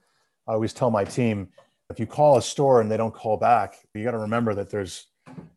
I 0.48 0.52
always 0.52 0.72
tell 0.72 0.90
my 0.90 1.04
team, 1.04 1.48
if 1.90 2.01
you 2.01 2.07
call 2.07 2.38
a 2.38 2.42
store 2.42 2.81
and 2.81 2.90
they 2.90 2.97
don't 2.97 3.14
call 3.14 3.37
back, 3.37 3.77
you 3.95 4.05
got 4.05 4.12
to 4.12 4.18
remember 4.18 4.55
that 4.55 4.71
there's 4.71 5.07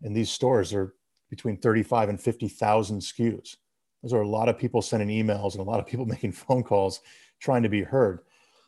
in 0.04 0.14
these 0.14 0.30
stores 0.30 0.74
are 0.74 0.96
between 1.30 1.58
35 1.58 2.10
and 2.10 2.22
50,000 2.22 3.00
SKUs. 3.00 3.56
Those 4.04 4.14
are 4.14 4.22
a 4.22 4.28
lot 4.28 4.50
of 4.50 4.58
people 4.58 4.82
sending 4.82 5.10
emails 5.10 5.54
and 5.54 5.62
a 5.62 5.70
lot 5.70 5.80
of 5.80 5.88
people 5.88 6.06
making 6.06 6.34
phone 6.34 6.64
calls 6.64 7.02
trying 7.40 7.64
to 7.64 7.70
be 7.70 7.84
heard. 7.84 8.20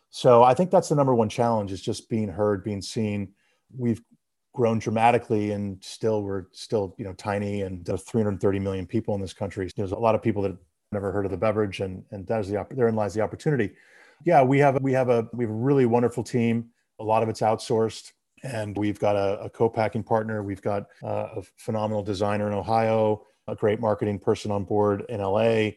So 0.09 0.43
I 0.43 0.53
think 0.53 0.71
that's 0.71 0.89
the 0.89 0.95
number 0.95 1.13
one 1.13 1.29
challenge 1.29 1.71
is 1.71 1.81
just 1.81 2.09
being 2.09 2.29
heard, 2.29 2.63
being 2.63 2.81
seen. 2.81 3.33
We've 3.77 4.01
grown 4.57 4.79
dramatically 4.79 5.51
and 5.51 5.77
still 5.83 6.23
we're 6.23 6.45
still 6.51 6.95
you 6.97 7.05
know 7.05 7.13
tiny 7.13 7.61
and 7.61 7.85
there's 7.85 8.01
330 8.01 8.57
million 8.57 8.87
people 8.87 9.13
in 9.13 9.21
this 9.21 9.31
country 9.31 9.69
there's 9.77 9.91
a 9.91 9.95
lot 9.95 10.15
of 10.15 10.21
people 10.23 10.41
that 10.41 10.57
never 10.91 11.11
heard 11.11 11.25
of 11.25 11.31
the 11.31 11.37
beverage 11.37 11.79
and 11.79 12.03
and 12.09 12.25
that 12.25 12.39
is 12.39 12.49
the 12.49 12.65
therein 12.71 12.95
lies 12.95 13.13
the 13.13 13.21
opportunity 13.21 13.69
yeah 14.25 14.41
we 14.41 14.57
have 14.57 14.81
we 14.81 14.91
have 14.91 15.09
a 15.09 15.29
we 15.33 15.43
have 15.43 15.51
a 15.51 15.53
really 15.53 15.85
wonderful 15.85 16.23
team 16.23 16.71
a 16.99 17.03
lot 17.03 17.23
of 17.23 17.29
it's 17.29 17.41
outsourced 17.41 18.11
and 18.43 18.77
we've 18.77 18.99
got 18.99 19.15
a, 19.15 19.39
a 19.41 19.49
co-packing 19.49 20.03
partner 20.03 20.43
we've 20.43 20.61
got 20.61 20.87
uh, 21.03 21.27
a 21.37 21.41
phenomenal 21.57 22.03
designer 22.03 22.47
in 22.47 22.53
ohio 22.53 23.23
a 23.47 23.55
great 23.55 23.79
marketing 23.79 24.19
person 24.19 24.51
on 24.51 24.63
board 24.63 25.03
in 25.09 25.21
la 25.21 25.69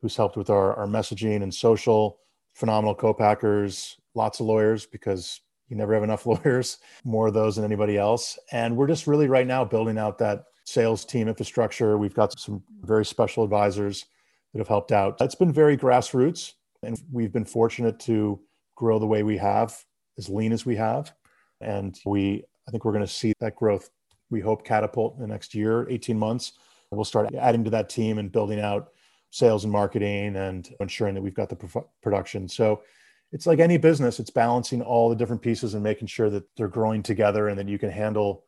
who's 0.00 0.16
helped 0.16 0.36
with 0.36 0.50
our, 0.50 0.74
our 0.74 0.86
messaging 0.86 1.42
and 1.42 1.52
social 1.52 2.18
phenomenal 2.54 2.94
co-packers 2.94 3.96
lots 4.14 4.40
of 4.40 4.46
lawyers 4.46 4.86
because 4.86 5.40
you 5.68 5.76
never 5.76 5.94
have 5.94 6.02
enough 6.02 6.26
lawyers, 6.26 6.78
more 7.04 7.28
of 7.28 7.34
those 7.34 7.56
than 7.56 7.64
anybody 7.64 7.96
else. 7.96 8.38
And 8.52 8.76
we're 8.76 8.86
just 8.86 9.06
really 9.06 9.28
right 9.28 9.46
now 9.46 9.64
building 9.64 9.98
out 9.98 10.18
that 10.18 10.44
sales 10.64 11.04
team 11.04 11.28
infrastructure. 11.28 11.98
We've 11.98 12.14
got 12.14 12.38
some 12.38 12.62
very 12.82 13.04
special 13.04 13.44
advisors 13.44 14.06
that 14.52 14.60
have 14.60 14.68
helped 14.68 14.92
out. 14.92 15.20
It's 15.20 15.34
been 15.34 15.52
very 15.52 15.76
grassroots, 15.76 16.52
and 16.82 16.98
we've 17.12 17.32
been 17.32 17.44
fortunate 17.44 17.98
to 18.00 18.40
grow 18.76 18.98
the 18.98 19.06
way 19.06 19.22
we 19.22 19.36
have, 19.36 19.76
as 20.18 20.28
lean 20.28 20.52
as 20.52 20.64
we 20.66 20.76
have. 20.76 21.12
And 21.60 21.98
we, 22.04 22.44
I 22.66 22.70
think 22.70 22.84
we're 22.84 22.92
going 22.92 23.06
to 23.06 23.12
see 23.12 23.32
that 23.40 23.56
growth, 23.56 23.90
we 24.30 24.40
hope, 24.40 24.64
catapult 24.64 25.16
in 25.16 25.22
the 25.22 25.28
next 25.28 25.54
year, 25.54 25.88
18 25.88 26.18
months. 26.18 26.52
We'll 26.90 27.04
start 27.04 27.34
adding 27.34 27.64
to 27.64 27.70
that 27.70 27.88
team 27.88 28.18
and 28.18 28.30
building 28.30 28.60
out 28.60 28.90
sales 29.30 29.64
and 29.64 29.72
marketing 29.72 30.36
and 30.36 30.68
ensuring 30.78 31.14
that 31.14 31.22
we've 31.22 31.34
got 31.34 31.48
the 31.48 31.84
production. 32.02 32.48
So 32.48 32.82
it's 33.34 33.46
like 33.46 33.58
any 33.58 33.76
business 33.76 34.20
it's 34.20 34.30
balancing 34.30 34.80
all 34.80 35.10
the 35.10 35.16
different 35.16 35.42
pieces 35.42 35.74
and 35.74 35.82
making 35.82 36.06
sure 36.06 36.30
that 36.30 36.44
they're 36.56 36.68
growing 36.68 37.02
together 37.02 37.48
and 37.48 37.58
that 37.58 37.68
you 37.68 37.78
can 37.78 37.90
handle 37.90 38.44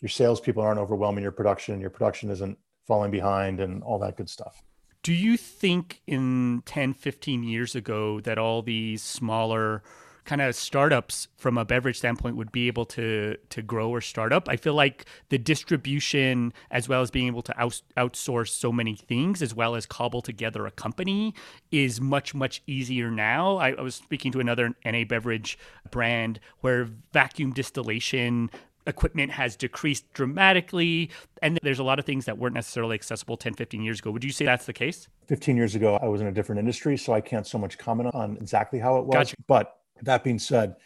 your 0.00 0.10
salespeople 0.10 0.62
aren't 0.62 0.78
overwhelming 0.78 1.22
your 1.22 1.32
production 1.32 1.80
your 1.80 1.90
production 1.90 2.30
isn't 2.30 2.56
falling 2.86 3.10
behind 3.10 3.60
and 3.60 3.82
all 3.82 3.98
that 3.98 4.16
good 4.16 4.28
stuff 4.28 4.62
do 5.02 5.12
you 5.12 5.36
think 5.36 6.02
in 6.06 6.62
10 6.66 6.92
15 6.92 7.42
years 7.42 7.74
ago 7.74 8.20
that 8.20 8.38
all 8.38 8.62
these 8.62 9.02
smaller 9.02 9.82
kind 10.26 10.42
of 10.42 10.54
startups 10.54 11.28
from 11.36 11.56
a 11.56 11.64
beverage 11.64 11.98
standpoint 11.98 12.36
would 12.36 12.52
be 12.52 12.66
able 12.66 12.84
to 12.84 13.36
to 13.48 13.62
grow 13.62 13.88
or 13.88 14.00
start 14.00 14.32
up. 14.32 14.48
I 14.48 14.56
feel 14.56 14.74
like 14.74 15.06
the 15.30 15.38
distribution 15.38 16.52
as 16.70 16.88
well 16.88 17.00
as 17.00 17.10
being 17.10 17.28
able 17.28 17.42
to 17.42 17.58
out, 17.60 17.80
outsource 17.96 18.48
so 18.48 18.70
many 18.70 18.96
things 18.96 19.40
as 19.40 19.54
well 19.54 19.74
as 19.74 19.86
cobble 19.86 20.20
together 20.20 20.66
a 20.66 20.70
company 20.70 21.34
is 21.70 22.00
much 22.00 22.34
much 22.34 22.62
easier 22.66 23.10
now. 23.10 23.56
I, 23.56 23.70
I 23.70 23.80
was 23.80 23.94
speaking 23.94 24.32
to 24.32 24.40
another 24.40 24.74
NA 24.84 25.04
beverage 25.04 25.58
brand 25.90 26.40
where 26.60 26.88
vacuum 27.12 27.52
distillation 27.52 28.50
equipment 28.86 29.32
has 29.32 29.56
decreased 29.56 30.12
dramatically 30.12 31.10
and 31.42 31.58
there's 31.62 31.80
a 31.80 31.84
lot 31.84 31.98
of 31.98 32.04
things 32.04 32.24
that 32.24 32.38
weren't 32.38 32.54
necessarily 32.54 32.94
accessible 32.94 33.36
10 33.36 33.54
15 33.54 33.82
years 33.82 33.98
ago 33.98 34.10
would 34.12 34.22
you 34.22 34.30
say 34.30 34.44
that's 34.44 34.66
the 34.66 34.72
case 34.72 35.08
15 35.26 35.56
years 35.56 35.74
ago 35.74 35.96
i 35.96 36.06
was 36.06 36.20
in 36.20 36.28
a 36.28 36.32
different 36.32 36.58
industry 36.60 36.96
so 36.96 37.12
i 37.12 37.20
can't 37.20 37.46
so 37.46 37.58
much 37.58 37.78
comment 37.78 38.14
on 38.14 38.36
exactly 38.36 38.78
how 38.78 38.96
it 38.98 39.04
was 39.04 39.14
gotcha. 39.14 39.34
but 39.48 39.75
that 40.02 40.24
being 40.24 40.38
said, 40.38 40.76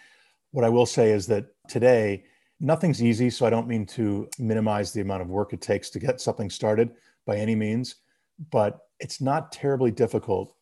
what 0.52 0.64
I 0.64 0.68
will 0.68 0.86
say 0.86 1.10
is 1.10 1.26
that 1.28 1.46
today, 1.68 2.24
nothing's 2.60 3.02
easy. 3.02 3.30
So 3.30 3.46
I 3.46 3.50
don't 3.50 3.68
mean 3.68 3.86
to 3.86 4.28
minimize 4.38 4.92
the 4.92 5.00
amount 5.00 5.22
of 5.22 5.28
work 5.28 5.52
it 5.52 5.60
takes 5.60 5.90
to 5.90 5.98
get 5.98 6.20
something 6.20 6.50
started 6.50 6.90
by 7.26 7.36
any 7.36 7.54
means, 7.54 7.96
but 8.50 8.78
it's 8.98 9.20
not 9.20 9.52
terribly 9.52 9.90
difficult 9.90 10.54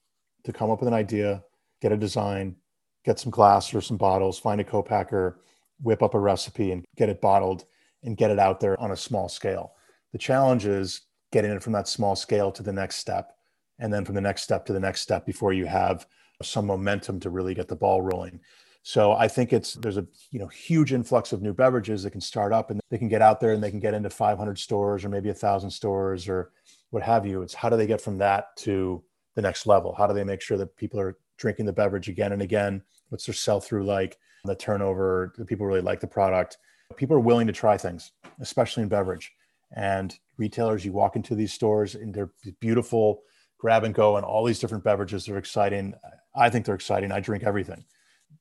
to 0.44 0.52
come 0.52 0.70
up 0.70 0.80
with 0.80 0.88
an 0.88 0.94
idea, 0.94 1.42
get 1.80 1.92
a 1.92 1.96
design, 1.96 2.56
get 3.04 3.18
some 3.18 3.30
glass 3.30 3.72
or 3.74 3.80
some 3.80 3.96
bottles, 3.96 4.38
find 4.38 4.61
a 4.61 4.64
co-packer, 4.64 5.40
whip 5.82 6.02
up 6.02 6.14
a 6.14 6.18
recipe 6.18 6.72
and 6.72 6.84
get 6.96 7.08
it 7.08 7.20
bottled 7.20 7.64
and 8.02 8.16
get 8.16 8.30
it 8.30 8.38
out 8.38 8.61
there 8.61 8.78
on 8.80 8.92
a 8.92 8.96
small 8.96 9.28
scale. 9.28 9.72
The 10.12 10.18
challenge 10.18 10.66
is 10.66 11.02
getting 11.32 11.50
it 11.50 11.62
from 11.62 11.72
that 11.74 11.88
small 11.88 12.16
scale 12.16 12.50
to 12.52 12.62
the 12.62 12.72
next 12.72 12.96
step 12.96 13.32
and 13.78 13.92
then 13.92 14.04
from 14.04 14.14
the 14.14 14.20
next 14.20 14.42
step 14.42 14.64
to 14.66 14.72
the 14.72 14.80
next 14.80 15.02
step 15.02 15.26
before 15.26 15.52
you 15.52 15.66
have 15.66 16.06
some 16.42 16.66
momentum 16.66 17.18
to 17.20 17.31
really 17.31 17.55
get 17.55 17.68
the 17.68 17.77
ball 17.77 18.03
rolling. 18.03 18.40
So 18.83 19.12
I 19.12 19.29
think 19.29 19.53
it's 19.53 19.74
there's 19.74 19.96
a 19.96 20.07
you 20.31 20.38
know 20.38 20.46
huge 20.46 20.92
influx 20.92 21.33
of 21.33 21.42
new 21.42 21.53
beverages 21.53 22.05
that 22.05 22.12
can 22.12 22.20
start 22.20 22.53
up 22.53 22.70
and 22.70 22.81
they 22.90 22.98
can 22.98 23.09
get 23.09 23.22
out 23.22 23.40
there 23.40 23.53
and 23.53 23.62
they 23.62 23.70
can 23.70 23.81
get 23.81 23.94
into 23.94 24.09
500 24.09 24.59
stores 24.59 25.05
or 25.05 25.09
maybe 25.09 25.31
a 25.31 25.35
thousand 25.35 25.70
stores 25.70 26.29
or 26.29 26.53
what 26.90 27.03
have 27.03 27.27
you. 27.27 27.42
It's 27.42 27.55
how 27.55 27.68
do 27.68 27.77
they 27.77 27.87
get 27.87 28.01
from 28.01 28.18
that 28.18 28.57
to 28.59 29.03
the 29.35 29.42
next 29.42 29.66
level? 29.66 29.94
How 29.96 30.07
do 30.07 30.14
they 30.14 30.24
make 30.24 30.40
sure 30.40 30.57
that 30.57 30.77
people 30.77 31.01
are 31.01 31.18
drinking 31.37 31.66
the 31.66 31.72
beverage 31.72 32.09
again 32.09 32.33
and 32.33 32.40
again? 32.40 32.83
What's 33.09 33.27
their 33.27 33.35
sell 33.35 33.61
through 33.61 33.85
like? 33.85 34.16
The 34.44 34.55
turnover? 34.55 35.33
Do 35.37 35.44
people 35.44 35.66
really 35.66 35.81
like 35.81 36.01
the 36.01 36.07
product? 36.07 36.59
People 36.96 37.16
are 37.16 37.20
willing 37.20 37.48
to 37.48 37.53
try 37.53 37.77
things, 37.77 38.12
especially 38.40 38.85
in 38.85 38.88
beverage. 38.88 39.33
And 39.77 40.16
retailers, 40.38 40.85
you 40.85 40.92
walk 40.92 41.16
into 41.16 41.35
these 41.35 41.53
stores 41.53 41.96
and 41.96 42.14
they're 42.14 42.31
beautiful 42.61 43.22
grab 43.58 43.84
and 43.84 43.94
go 43.94 44.16
and 44.16 44.24
all 44.24 44.44
these 44.44 44.58
different 44.58 44.84
beverages. 44.84 45.26
They're 45.26 45.36
exciting. 45.36 45.94
I 46.34 46.48
think 46.48 46.64
they're 46.64 46.74
exciting. 46.74 47.12
I 47.12 47.20
drink 47.20 47.44
everything. 47.44 47.84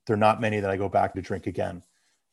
There 0.06 0.14
are 0.14 0.18
not 0.18 0.42
many 0.42 0.60
that 0.60 0.70
I 0.70 0.78
go 0.78 0.90
back 0.90 1.14
to 1.16 1.22
drink 1.22 1.48
again. 1.48 1.84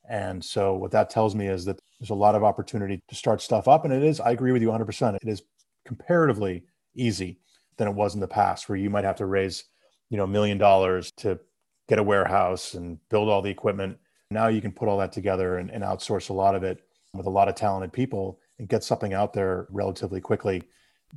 And 0.09 0.45
so 0.45 0.75
what 0.75 0.91
that 0.91 1.09
tells 1.09 1.35
me 1.35 1.49
is 1.49 1.65
that 1.65 1.81
there's 1.99 2.11
a 2.11 2.15
lot 2.15 2.35
of 2.35 2.45
opportunity 2.45 3.01
to 3.09 3.15
start 3.15 3.41
stuff 3.41 3.69
up. 3.69 3.85
And 3.85 3.95
it 3.95 4.03
is, 4.03 4.21
I 4.21 4.33
agree 4.33 4.53
with 4.53 4.63
you 4.63 4.69
100%. 4.69 5.17
It 5.17 5.29
is 5.29 5.43
comparatively 5.87 6.65
easy 6.95 7.39
than 7.77 7.89
it 7.89 7.95
was 7.95 8.15
in 8.15 8.21
the 8.21 8.29
past, 8.29 8.69
where 8.69 8.77
you 8.77 8.91
might 8.91 9.05
have 9.05 9.17
to 9.17 9.27
raise, 9.27 9.65
you 10.11 10.17
know, 10.17 10.25
a 10.25 10.29
million 10.29 10.59
dollars 10.59 11.11
to 11.19 11.41
get 11.89 11.99
a 11.99 12.03
warehouse 12.03 12.75
and 12.75 12.99
build 13.09 13.29
all 13.29 13.43
the 13.43 13.51
equipment. 13.51 13.97
Now 14.31 14.49
you 14.49 14.61
can 14.61 14.73
put 14.73 14.89
all 14.89 14.99
that 14.99 15.13
together 15.13 15.59
and, 15.59 15.71
and 15.71 15.83
outsource 15.83 16.31
a 16.31 16.35
lot 16.35 16.55
of 16.55 16.63
it 16.63 16.83
with 17.15 17.27
a 17.27 17.31
lot 17.31 17.49
of 17.49 17.55
talented 17.55 17.93
people 17.93 18.39
and 18.59 18.69
get 18.69 18.85
something 18.85 19.15
out 19.15 19.33
there 19.33 19.67
relatively 19.71 20.21
quickly. 20.21 20.63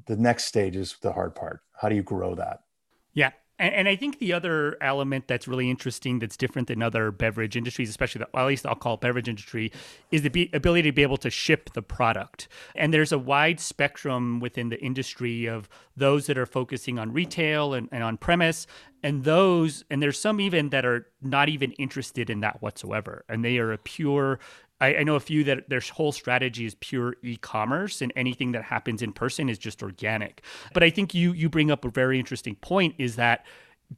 The 0.05 0.15
next 0.15 0.45
stage 0.45 0.75
is 0.75 0.97
the 1.01 1.13
hard 1.13 1.35
part. 1.35 1.61
How 1.73 1.89
do 1.89 1.95
you 1.95 2.03
grow 2.03 2.35
that? 2.35 2.61
Yeah. 3.13 3.31
And, 3.59 3.73
and 3.73 3.87
I 3.89 3.95
think 3.95 4.19
the 4.19 4.33
other 4.33 4.77
element 4.81 5.27
that's 5.27 5.47
really 5.47 5.69
interesting, 5.69 6.19
that's 6.19 6.37
different 6.37 6.67
than 6.67 6.83
other 6.83 7.11
beverage 7.11 7.55
industries, 7.55 7.89
especially 7.89 8.19
the, 8.19 8.27
well, 8.33 8.45
at 8.45 8.47
least 8.47 8.65
I'll 8.65 8.75
call 8.75 8.93
it 8.93 9.01
beverage 9.01 9.27
industry, 9.27 9.71
is 10.11 10.21
the 10.21 10.29
be- 10.29 10.51
ability 10.53 10.83
to 10.83 10.91
be 10.91 11.01
able 11.01 11.17
to 11.17 11.29
ship 11.29 11.71
the 11.73 11.81
product. 11.81 12.47
And 12.75 12.93
there's 12.93 13.11
a 13.11 13.17
wide 13.17 13.59
spectrum 13.59 14.39
within 14.39 14.69
the 14.69 14.79
industry 14.79 15.47
of 15.47 15.67
those 15.95 16.27
that 16.27 16.37
are 16.37 16.45
focusing 16.45 16.99
on 16.99 17.11
retail 17.11 17.73
and, 17.73 17.89
and 17.91 18.03
on 18.03 18.17
premise, 18.17 18.67
and 19.03 19.23
those, 19.23 19.83
and 19.89 20.01
there's 20.01 20.19
some 20.19 20.39
even 20.39 20.69
that 20.69 20.85
are 20.85 21.07
not 21.21 21.49
even 21.49 21.71
interested 21.73 22.29
in 22.29 22.41
that 22.41 22.61
whatsoever, 22.61 23.25
and 23.27 23.43
they 23.43 23.57
are 23.57 23.71
a 23.71 23.77
pure 23.77 24.39
I, 24.79 24.95
I, 24.95 25.03
know 25.03 25.15
a 25.15 25.19
few 25.19 25.43
that 25.45 25.69
their 25.69 25.79
whole 25.79 26.11
strategy 26.11 26.65
is 26.65 26.75
pure 26.75 27.15
e-commerce, 27.23 28.01
and 28.01 28.13
anything 28.15 28.51
that 28.51 28.63
happens 28.63 29.01
in 29.01 29.11
person 29.11 29.49
is 29.49 29.57
just 29.57 29.81
organic. 29.81 30.43
But 30.73 30.83
I 30.83 30.89
think 30.89 31.13
you 31.13 31.31
you 31.33 31.49
bring 31.49 31.71
up 31.71 31.85
a 31.85 31.89
very 31.89 32.19
interesting 32.19 32.55
point: 32.55 32.95
is 32.97 33.15
that 33.15 33.45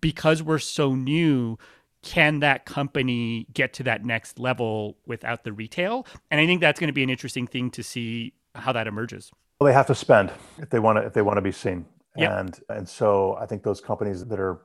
because 0.01 0.41
we're 0.41 0.59
so 0.59 0.95
new, 0.95 1.57
can 2.01 2.39
that 2.39 2.65
company 2.65 3.47
get 3.53 3.73
to 3.73 3.83
that 3.83 4.05
next 4.05 4.39
level 4.39 4.97
without 5.05 5.43
the 5.43 5.51
retail? 5.51 6.05
And 6.31 6.39
I 6.39 6.45
think 6.45 6.61
that's 6.61 6.79
going 6.79 6.87
to 6.87 6.93
be 6.93 7.03
an 7.03 7.09
interesting 7.09 7.47
thing 7.47 7.71
to 7.71 7.83
see 7.83 8.33
how 8.55 8.71
that 8.71 8.87
emerges. 8.87 9.31
Well, 9.59 9.67
they 9.67 9.73
have 9.73 9.87
to 9.87 9.95
spend 9.95 10.31
if 10.59 10.69
they 10.69 10.79
want 10.79 10.97
to 10.97 11.03
if 11.03 11.13
they 11.13 11.21
want 11.21 11.37
to 11.37 11.41
be 11.41 11.51
seen. 11.51 11.85
Yep. 12.15 12.31
And 12.31 12.59
and 12.69 12.89
so 12.89 13.37
I 13.39 13.45
think 13.45 13.63
those 13.63 13.81
companies 13.81 14.25
that 14.25 14.39
are 14.39 14.61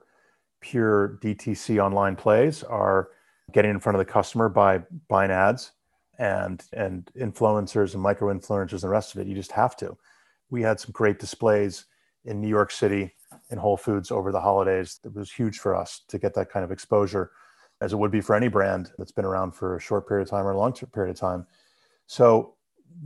pure 0.60 1.18
DTC 1.22 1.82
online 1.82 2.16
plays 2.16 2.62
are 2.62 3.08
getting 3.52 3.70
in 3.70 3.80
front 3.80 3.96
of 3.96 3.98
the 3.98 4.10
customer 4.10 4.48
by 4.48 4.78
buying 5.08 5.30
ads 5.30 5.72
and 6.18 6.62
and 6.72 7.10
influencers 7.18 7.94
and 7.94 8.02
micro 8.02 8.32
influencers 8.32 8.72
and 8.72 8.80
the 8.82 8.88
rest 8.88 9.14
of 9.14 9.20
it. 9.20 9.26
You 9.26 9.34
just 9.34 9.52
have 9.52 9.76
to. 9.78 9.96
We 10.50 10.62
had 10.62 10.80
some 10.80 10.92
great 10.92 11.18
displays 11.18 11.86
in 12.24 12.40
New 12.40 12.48
York 12.48 12.70
City 12.70 13.12
in 13.50 13.58
Whole 13.58 13.76
Foods 13.76 14.10
over 14.10 14.32
the 14.32 14.40
holidays. 14.40 15.00
It 15.04 15.14
was 15.14 15.30
huge 15.30 15.58
for 15.58 15.74
us 15.74 16.02
to 16.08 16.18
get 16.18 16.34
that 16.34 16.50
kind 16.50 16.64
of 16.64 16.70
exposure, 16.70 17.32
as 17.80 17.92
it 17.92 17.96
would 17.96 18.10
be 18.10 18.20
for 18.20 18.34
any 18.34 18.48
brand 18.48 18.92
that's 18.98 19.12
been 19.12 19.24
around 19.24 19.52
for 19.52 19.76
a 19.76 19.80
short 19.80 20.08
period 20.08 20.24
of 20.24 20.30
time 20.30 20.46
or 20.46 20.52
a 20.52 20.58
long 20.58 20.72
period 20.72 21.10
of 21.10 21.20
time. 21.20 21.46
So 22.06 22.54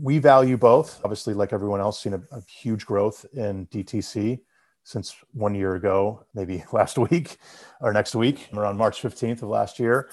we 0.00 0.18
value 0.18 0.56
both. 0.56 1.00
Obviously, 1.04 1.34
like 1.34 1.52
everyone 1.52 1.80
else, 1.80 2.00
seen 2.00 2.14
a, 2.14 2.22
a 2.30 2.42
huge 2.42 2.86
growth 2.86 3.24
in 3.32 3.66
DTC 3.66 4.40
since 4.84 5.16
one 5.32 5.54
year 5.54 5.74
ago, 5.74 6.24
maybe 6.34 6.64
last 6.72 6.98
week 6.98 7.38
or 7.80 7.92
next 7.92 8.14
week, 8.14 8.48
around 8.54 8.76
March 8.76 9.02
15th 9.02 9.42
of 9.42 9.48
last 9.48 9.78
year, 9.78 10.10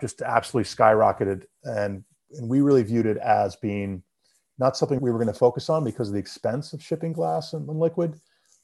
just 0.00 0.22
absolutely 0.22 0.68
skyrocketed. 0.68 1.44
And 1.64 2.04
and 2.32 2.48
we 2.48 2.60
really 2.60 2.82
viewed 2.82 3.06
it 3.06 3.16
as 3.18 3.56
being 3.56 4.02
not 4.58 4.76
something 4.76 5.00
we 5.00 5.10
were 5.10 5.18
going 5.18 5.32
to 5.32 5.38
focus 5.38 5.70
on 5.70 5.84
because 5.84 6.08
of 6.08 6.14
the 6.14 6.20
expense 6.20 6.72
of 6.72 6.82
shipping 6.82 7.12
glass 7.12 7.52
and, 7.52 7.68
and 7.68 7.78
liquid, 7.78 8.20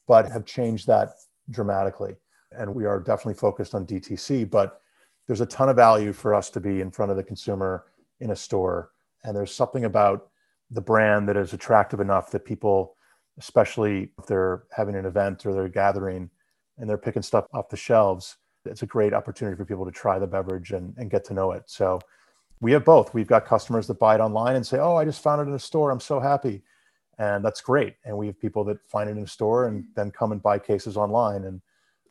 but 0.07 0.29
have 0.29 0.45
changed 0.45 0.87
that 0.87 1.13
dramatically. 1.49 2.15
And 2.51 2.73
we 2.73 2.85
are 2.85 2.99
definitely 2.99 3.35
focused 3.35 3.73
on 3.73 3.85
DTC, 3.85 4.49
but 4.49 4.81
there's 5.27 5.41
a 5.41 5.45
ton 5.45 5.69
of 5.69 5.75
value 5.75 6.13
for 6.13 6.35
us 6.35 6.49
to 6.51 6.59
be 6.59 6.81
in 6.81 6.91
front 6.91 7.11
of 7.11 7.17
the 7.17 7.23
consumer 7.23 7.85
in 8.19 8.31
a 8.31 8.35
store. 8.35 8.91
And 9.23 9.35
there's 9.35 9.53
something 9.53 9.85
about 9.85 10.29
the 10.69 10.81
brand 10.81 11.27
that 11.29 11.37
is 11.37 11.53
attractive 11.53 11.99
enough 11.99 12.31
that 12.31 12.45
people, 12.45 12.95
especially 13.39 14.11
if 14.19 14.25
they're 14.27 14.63
having 14.71 14.95
an 14.95 15.05
event 15.05 15.45
or 15.45 15.53
they're 15.53 15.69
gathering 15.69 16.29
and 16.77 16.89
they're 16.89 16.97
picking 16.97 17.21
stuff 17.21 17.45
off 17.53 17.69
the 17.69 17.77
shelves, 17.77 18.37
it's 18.65 18.81
a 18.81 18.87
great 18.87 19.13
opportunity 19.13 19.55
for 19.55 19.65
people 19.65 19.85
to 19.85 19.91
try 19.91 20.19
the 20.19 20.27
beverage 20.27 20.71
and, 20.71 20.93
and 20.97 21.11
get 21.11 21.23
to 21.25 21.33
know 21.33 21.51
it. 21.51 21.63
So 21.67 21.99
we 22.61 22.71
have 22.71 22.85
both. 22.85 23.13
We've 23.13 23.27
got 23.27 23.45
customers 23.45 23.87
that 23.87 23.99
buy 23.99 24.15
it 24.15 24.21
online 24.21 24.55
and 24.55 24.65
say, 24.65 24.79
"Oh, 24.79 24.95
I 24.95 25.05
just 25.05 25.21
found 25.21 25.41
it 25.41 25.47
in 25.49 25.53
a 25.53 25.59
store. 25.59 25.91
I'm 25.91 25.99
so 25.99 26.19
happy," 26.19 26.63
and 27.17 27.43
that's 27.43 27.61
great. 27.61 27.95
And 28.05 28.17
we 28.17 28.27
have 28.27 28.39
people 28.39 28.63
that 28.65 28.77
find 28.89 29.09
it 29.09 29.17
in 29.17 29.23
a 29.23 29.27
store 29.27 29.67
and 29.67 29.85
then 29.95 30.11
come 30.11 30.31
and 30.31 30.41
buy 30.41 30.59
cases 30.59 30.97
online. 30.97 31.43
And 31.43 31.61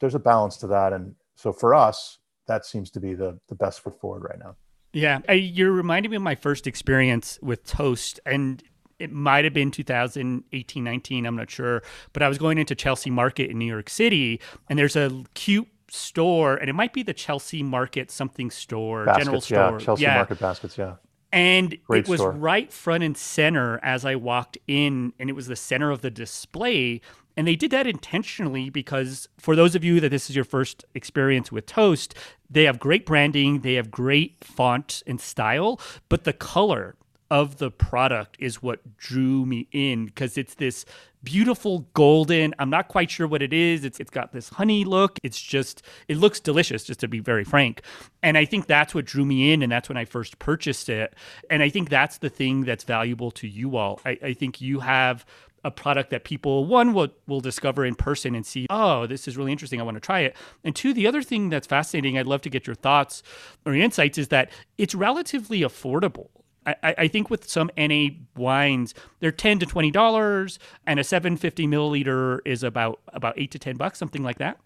there's 0.01 0.15
a 0.15 0.21
balance 0.21 0.57
to 0.59 0.67
that. 0.69 0.93
And 0.93 1.15
so 1.35 1.53
for 1.53 1.75
us, 1.75 2.19
that 2.47 2.67
seems 2.67 2.91
to 2.93 3.01
be 3.01 3.15
the 3.15 3.39
the 3.49 3.55
best 3.55 3.81
foot 3.81 3.99
forward 4.01 4.23
right 4.23 4.39
now. 4.39 4.57
Yeah, 4.93 5.21
I, 5.29 5.33
you're 5.33 5.73
reminding 5.73 6.11
me 6.11 6.17
of 6.17 6.23
my 6.23 6.37
first 6.37 6.67
experience 6.67 7.39
with 7.43 7.67
TÖST, 7.67 8.21
and 8.25 8.63
it 8.99 9.11
might 9.11 9.45
have 9.45 9.53
been 9.53 9.71
2018 9.71 10.85
19 10.85 11.27
i'm 11.27 11.37
not 11.37 11.51
sure 11.51 11.83
but 12.13 12.23
i 12.23 12.29
was 12.29 12.39
going 12.39 12.59
into 12.59 12.75
chelsea 12.75 13.11
market 13.11 13.51
in 13.51 13.59
new 13.59 13.65
york 13.67 13.91
city 13.91 14.41
and 14.69 14.79
there's 14.79 14.97
a 14.97 15.25
cute 15.35 15.67
store, 15.89 16.57
and 16.57 16.69
it 16.69 16.75
might 16.75 16.93
be 16.93 17.03
the 17.03 17.15
Chelsea 17.15 17.63
Market 17.63 18.11
something 18.11 18.51
store, 18.51 19.05
baskets, 19.05 19.25
general 19.25 19.41
store. 19.41 19.57
Yeah, 19.79 19.85
Chelsea 19.85 20.03
yeah. 20.03 20.15
Market 20.17 20.39
baskets, 20.41 20.79
yeah. 20.79 20.95
And 21.33 21.77
Great 21.87 22.05
it 22.05 22.09
was 22.09 22.21
store. 22.21 22.31
right 22.31 22.73
front 22.73 23.03
and 23.03 23.17
center 23.17 23.81
as 23.83 24.05
I 24.05 24.15
walked 24.15 24.57
in, 24.69 25.13
and 25.19 25.29
it 25.29 25.33
was 25.33 25.49
the 25.49 25.57
center 25.57 25.91
of 25.91 26.01
the 26.01 26.11
display. 26.11 27.01
And 27.37 27.49
they 27.49 27.57
did 27.57 27.73
that 27.73 27.89
intentionally 27.89 28.71
because 28.71 29.29
for 29.39 29.57
those 29.57 29.75
of 29.75 29.83
you 29.83 29.99
that 29.99 30.11
this 30.11 30.31
is 30.31 30.37
your 30.37 30.45
first 30.45 30.85
experience 30.95 31.51
with 31.51 31.67
TÖST, 31.67 32.13
they 32.49 32.63
have 32.65 32.79
great 32.79 33.05
branding, 33.05 33.61
they 33.63 33.75
have 33.75 33.91
great 33.91 34.45
font 34.45 35.03
and 35.09 35.21
style, 35.21 35.81
but 36.09 36.23
the 36.23 36.33
color 36.33 36.95
of 37.35 37.57
the 37.57 37.69
product 37.69 38.37
is 38.39 38.63
what 38.63 38.97
drew 38.97 39.45
me 39.45 39.67
in 39.73 40.07
because 40.07 40.39
it's 40.39 40.55
this 40.55 40.85
beautiful 41.25 41.81
golden. 41.93 42.55
I'm 42.61 42.71
not 42.71 42.87
quite 42.87 43.11
sure 43.11 43.27
what 43.27 43.43
it 43.43 43.53
is. 43.53 43.85
It's 43.85 43.99
it's 43.99 44.11
got 44.11 44.31
this 44.31 44.51
honey 44.51 44.85
look. 44.85 45.19
It's 45.25 45.41
just 45.43 45.83
it 46.07 46.17
looks 46.17 46.39
delicious 46.39 46.85
just 46.85 47.01
to 47.01 47.09
be 47.09 47.19
very 47.19 47.43
frank. 47.43 47.83
And 48.23 48.39
I 48.39 48.45
think 48.45 48.69
that's 48.69 48.95
what 48.95 49.05
drew 49.05 49.25
me 49.25 49.53
in 49.53 49.65
and 49.65 49.73
that's 49.73 49.89
when 49.89 49.99
I 49.99 50.05
first 50.05 50.39
purchased 50.39 50.89
it. 50.89 51.17
And 51.51 51.61
I 51.61 51.71
think 51.71 51.89
that's 51.89 52.19
the 52.19 52.31
thing 52.31 52.61
that's 52.61 52.85
valuable 52.85 53.33
to 53.33 53.49
you 53.49 53.79
all. 53.79 54.01
I, 54.07 54.17
I 54.23 54.33
think 54.33 54.61
you 54.61 54.79
have 54.79 55.27
a 55.65 55.73
product 55.73 56.11
that 56.11 56.23
people 56.23 56.67
one 56.67 56.93
will 56.93 57.09
will 57.27 57.41
discover 57.41 57.85
in 57.85 57.97
person 57.97 58.35
and 58.35 58.45
see 58.45 58.67
oh 58.69 59.07
this 59.07 59.27
is 59.27 59.39
really 59.39 59.51
interesting 59.51 59.81
i 59.81 59.83
want 59.83 59.95
to 59.95 60.01
try 60.01 60.21
it 60.21 60.37
and 60.63 60.77
two 60.77 60.93
the 60.93 61.07
other 61.07 61.23
thing 61.23 61.49
that's 61.49 61.67
fascinating 61.67 62.19
i'd 62.19 62.27
love 62.27 62.43
to 62.43 62.51
get 62.51 62.67
your 62.67 62.77
thoughts 62.77 63.23
or 63.65 63.73
insights 63.73 64.19
is 64.19 64.29
that 64.29 64.51
it's 64.77 64.95
relatively 64.95 65.61
affordable 65.61 66.29
I, 66.67 66.95
I 66.99 67.09
think 67.09 67.31
with 67.31 67.49
some 67.49 67.71
NA 67.77 68.09
wines, 68.37 68.95
they're 69.21 69.33
ten 69.33 69.59
to 69.59 69.67
twenty 69.67 69.91
dollars, 69.91 70.59
and 70.87 70.99
a 70.99 71.05
seven 71.05 71.37
fifty 71.37 71.67
milliliter 71.67 72.41
is 72.45 72.63
about 72.63 73.01
about 73.09 73.35
eight 73.39 73.51
to 73.53 73.59
ten 73.59 73.77
bucks, 73.77 73.99
something 73.99 74.23
like 74.23 74.39
that. 74.39 74.59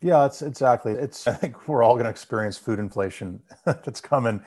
Yeah, 0.00 0.26
it's 0.26 0.42
exactly. 0.42 0.92
It's 0.92 1.26
I 1.26 1.34
think 1.34 1.68
we're 1.68 1.82
all 1.82 1.94
going 1.94 2.04
to 2.04 2.10
experience 2.10 2.58
food 2.58 2.78
inflation 2.78 3.42
that's 3.64 4.00
coming 4.00 4.42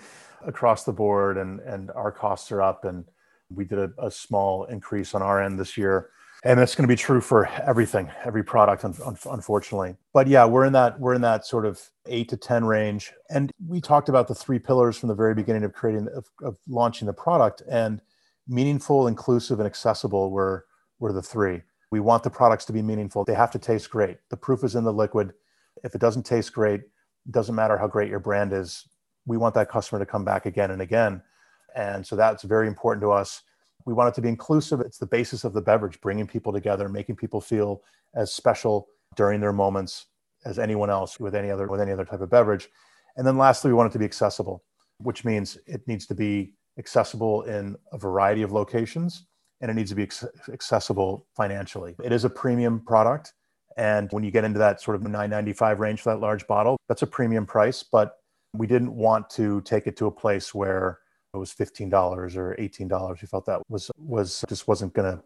across 0.45 0.83
the 0.83 0.93
board, 0.93 1.37
and 1.37 1.59
and 1.61 1.91
our 1.91 2.11
costs 2.11 2.51
are 2.51 2.61
up, 2.61 2.85
and 2.85 3.05
we 3.53 3.65
did 3.65 3.79
a, 3.79 3.91
a 3.97 4.11
small 4.11 4.65
increase 4.65 5.15
on 5.15 5.21
our 5.21 5.41
end 5.41 5.59
this 5.59 5.77
year 5.77 6.09
and 6.43 6.59
that's 6.59 6.73
going 6.75 6.83
to 6.83 6.91
be 6.91 6.95
true 6.95 7.21
for 7.21 7.47
everything 7.47 8.09
every 8.23 8.43
product 8.43 8.83
unfortunately. 8.83 9.95
But 10.13 10.27
yeah 10.27 10.45
we're 10.45 10.65
in 10.65 10.73
that 10.73 10.99
we're 10.99 11.13
in 11.13 11.21
that 11.21 11.45
sort 11.45 11.65
of 11.65 11.81
8 12.07 12.29
to 12.29 12.37
10 12.37 12.65
range. 12.65 13.11
And 13.29 13.51
we 13.67 13.81
talked 13.81 14.09
about 14.09 14.27
the 14.27 14.35
three 14.35 14.59
pillars 14.59 14.97
from 14.97 15.09
the 15.09 15.15
very 15.15 15.35
beginning 15.35 15.63
of 15.63 15.73
creating 15.73 16.07
of, 16.15 16.29
of 16.41 16.57
launching 16.67 17.05
the 17.05 17.13
product 17.13 17.61
and 17.69 18.01
meaningful 18.47 19.07
inclusive 19.07 19.59
and 19.59 19.67
accessible 19.67 20.31
were 20.31 20.65
were 20.99 21.13
the 21.13 21.21
three. 21.21 21.61
We 21.91 21.99
want 21.99 22.23
the 22.23 22.29
products 22.29 22.65
to 22.65 22.73
be 22.73 22.81
meaningful. 22.81 23.25
They 23.25 23.33
have 23.33 23.51
to 23.51 23.59
taste 23.59 23.89
great. 23.89 24.17
The 24.29 24.37
proof 24.37 24.63
is 24.63 24.75
in 24.75 24.83
the 24.83 24.93
liquid. 24.93 25.33
If 25.83 25.95
it 25.95 26.01
doesn't 26.01 26.23
taste 26.23 26.53
great 26.53 26.81
doesn't 27.31 27.55
matter 27.55 27.77
how 27.77 27.87
great 27.87 28.09
your 28.09 28.19
brand 28.19 28.53
is 28.53 28.85
we 29.25 29.37
want 29.37 29.53
that 29.55 29.69
customer 29.69 29.99
to 29.99 30.05
come 30.05 30.25
back 30.25 30.45
again 30.45 30.71
and 30.71 30.81
again. 30.81 31.21
And 31.75 32.05
so 32.05 32.15
that's 32.15 32.43
very 32.43 32.67
important 32.67 33.01
to 33.03 33.11
us 33.11 33.43
we 33.89 33.95
want 33.95 34.07
it 34.07 34.13
to 34.13 34.21
be 34.21 34.29
inclusive. 34.29 34.81
It's 34.81 34.99
the 34.99 35.07
basis 35.07 35.43
of 35.43 35.53
the 35.53 35.61
beverage, 35.61 35.99
bringing 35.99 36.27
people 36.27 36.53
together, 36.53 36.87
making 36.87 37.15
people 37.15 37.41
feel 37.41 37.81
as 38.13 38.31
special 38.31 38.87
during 39.15 39.41
their 39.41 39.51
moments 39.51 40.05
as 40.45 40.59
anyone 40.59 40.91
else 40.91 41.19
with 41.19 41.33
any 41.33 41.49
other 41.49 41.65
with 41.65 41.81
any 41.81 41.91
other 41.91 42.05
type 42.05 42.21
of 42.21 42.29
beverage. 42.29 42.69
And 43.17 43.25
then 43.25 43.35
lastly, 43.35 43.71
we 43.71 43.73
want 43.73 43.89
it 43.89 43.93
to 43.93 43.99
be 43.99 44.05
accessible, 44.05 44.63
which 44.99 45.25
means 45.25 45.57
it 45.65 45.87
needs 45.87 46.05
to 46.05 46.13
be 46.13 46.53
accessible 46.77 47.41
in 47.43 47.75
a 47.91 47.97
variety 47.97 48.43
of 48.43 48.51
locations 48.51 49.25
and 49.59 49.71
it 49.71 49.73
needs 49.73 49.89
to 49.89 49.95
be 49.95 50.07
accessible 50.53 51.25
financially. 51.35 51.95
It 52.03 52.13
is 52.13 52.25
a 52.25 52.29
premium 52.29 52.79
product. 52.79 53.33
And 53.75 54.07
when 54.11 54.23
you 54.23 54.29
get 54.29 54.43
into 54.43 54.59
that 54.59 54.81
sort 54.81 54.95
of 54.95 55.01
995 55.01 55.79
range 55.79 56.01
for 56.01 56.13
that 56.13 56.19
large 56.19 56.45
bottle, 56.45 56.77
that's 56.87 57.01
a 57.01 57.07
premium 57.07 57.47
price. 57.47 57.83
But 57.83 58.17
we 58.53 58.67
didn't 58.67 58.93
want 58.93 59.31
to 59.31 59.61
take 59.61 59.87
it 59.87 59.97
to 59.97 60.05
a 60.05 60.11
place 60.11 60.53
where 60.53 60.99
was 61.37 61.53
$15 61.53 61.91
or 62.35 62.55
$18. 62.57 63.21
We 63.21 63.27
felt 63.27 63.45
that 63.45 63.61
was 63.69 63.91
was 63.97 64.43
just 64.49 64.67
wasn't 64.67 64.93
going 64.93 65.17
to 65.17 65.23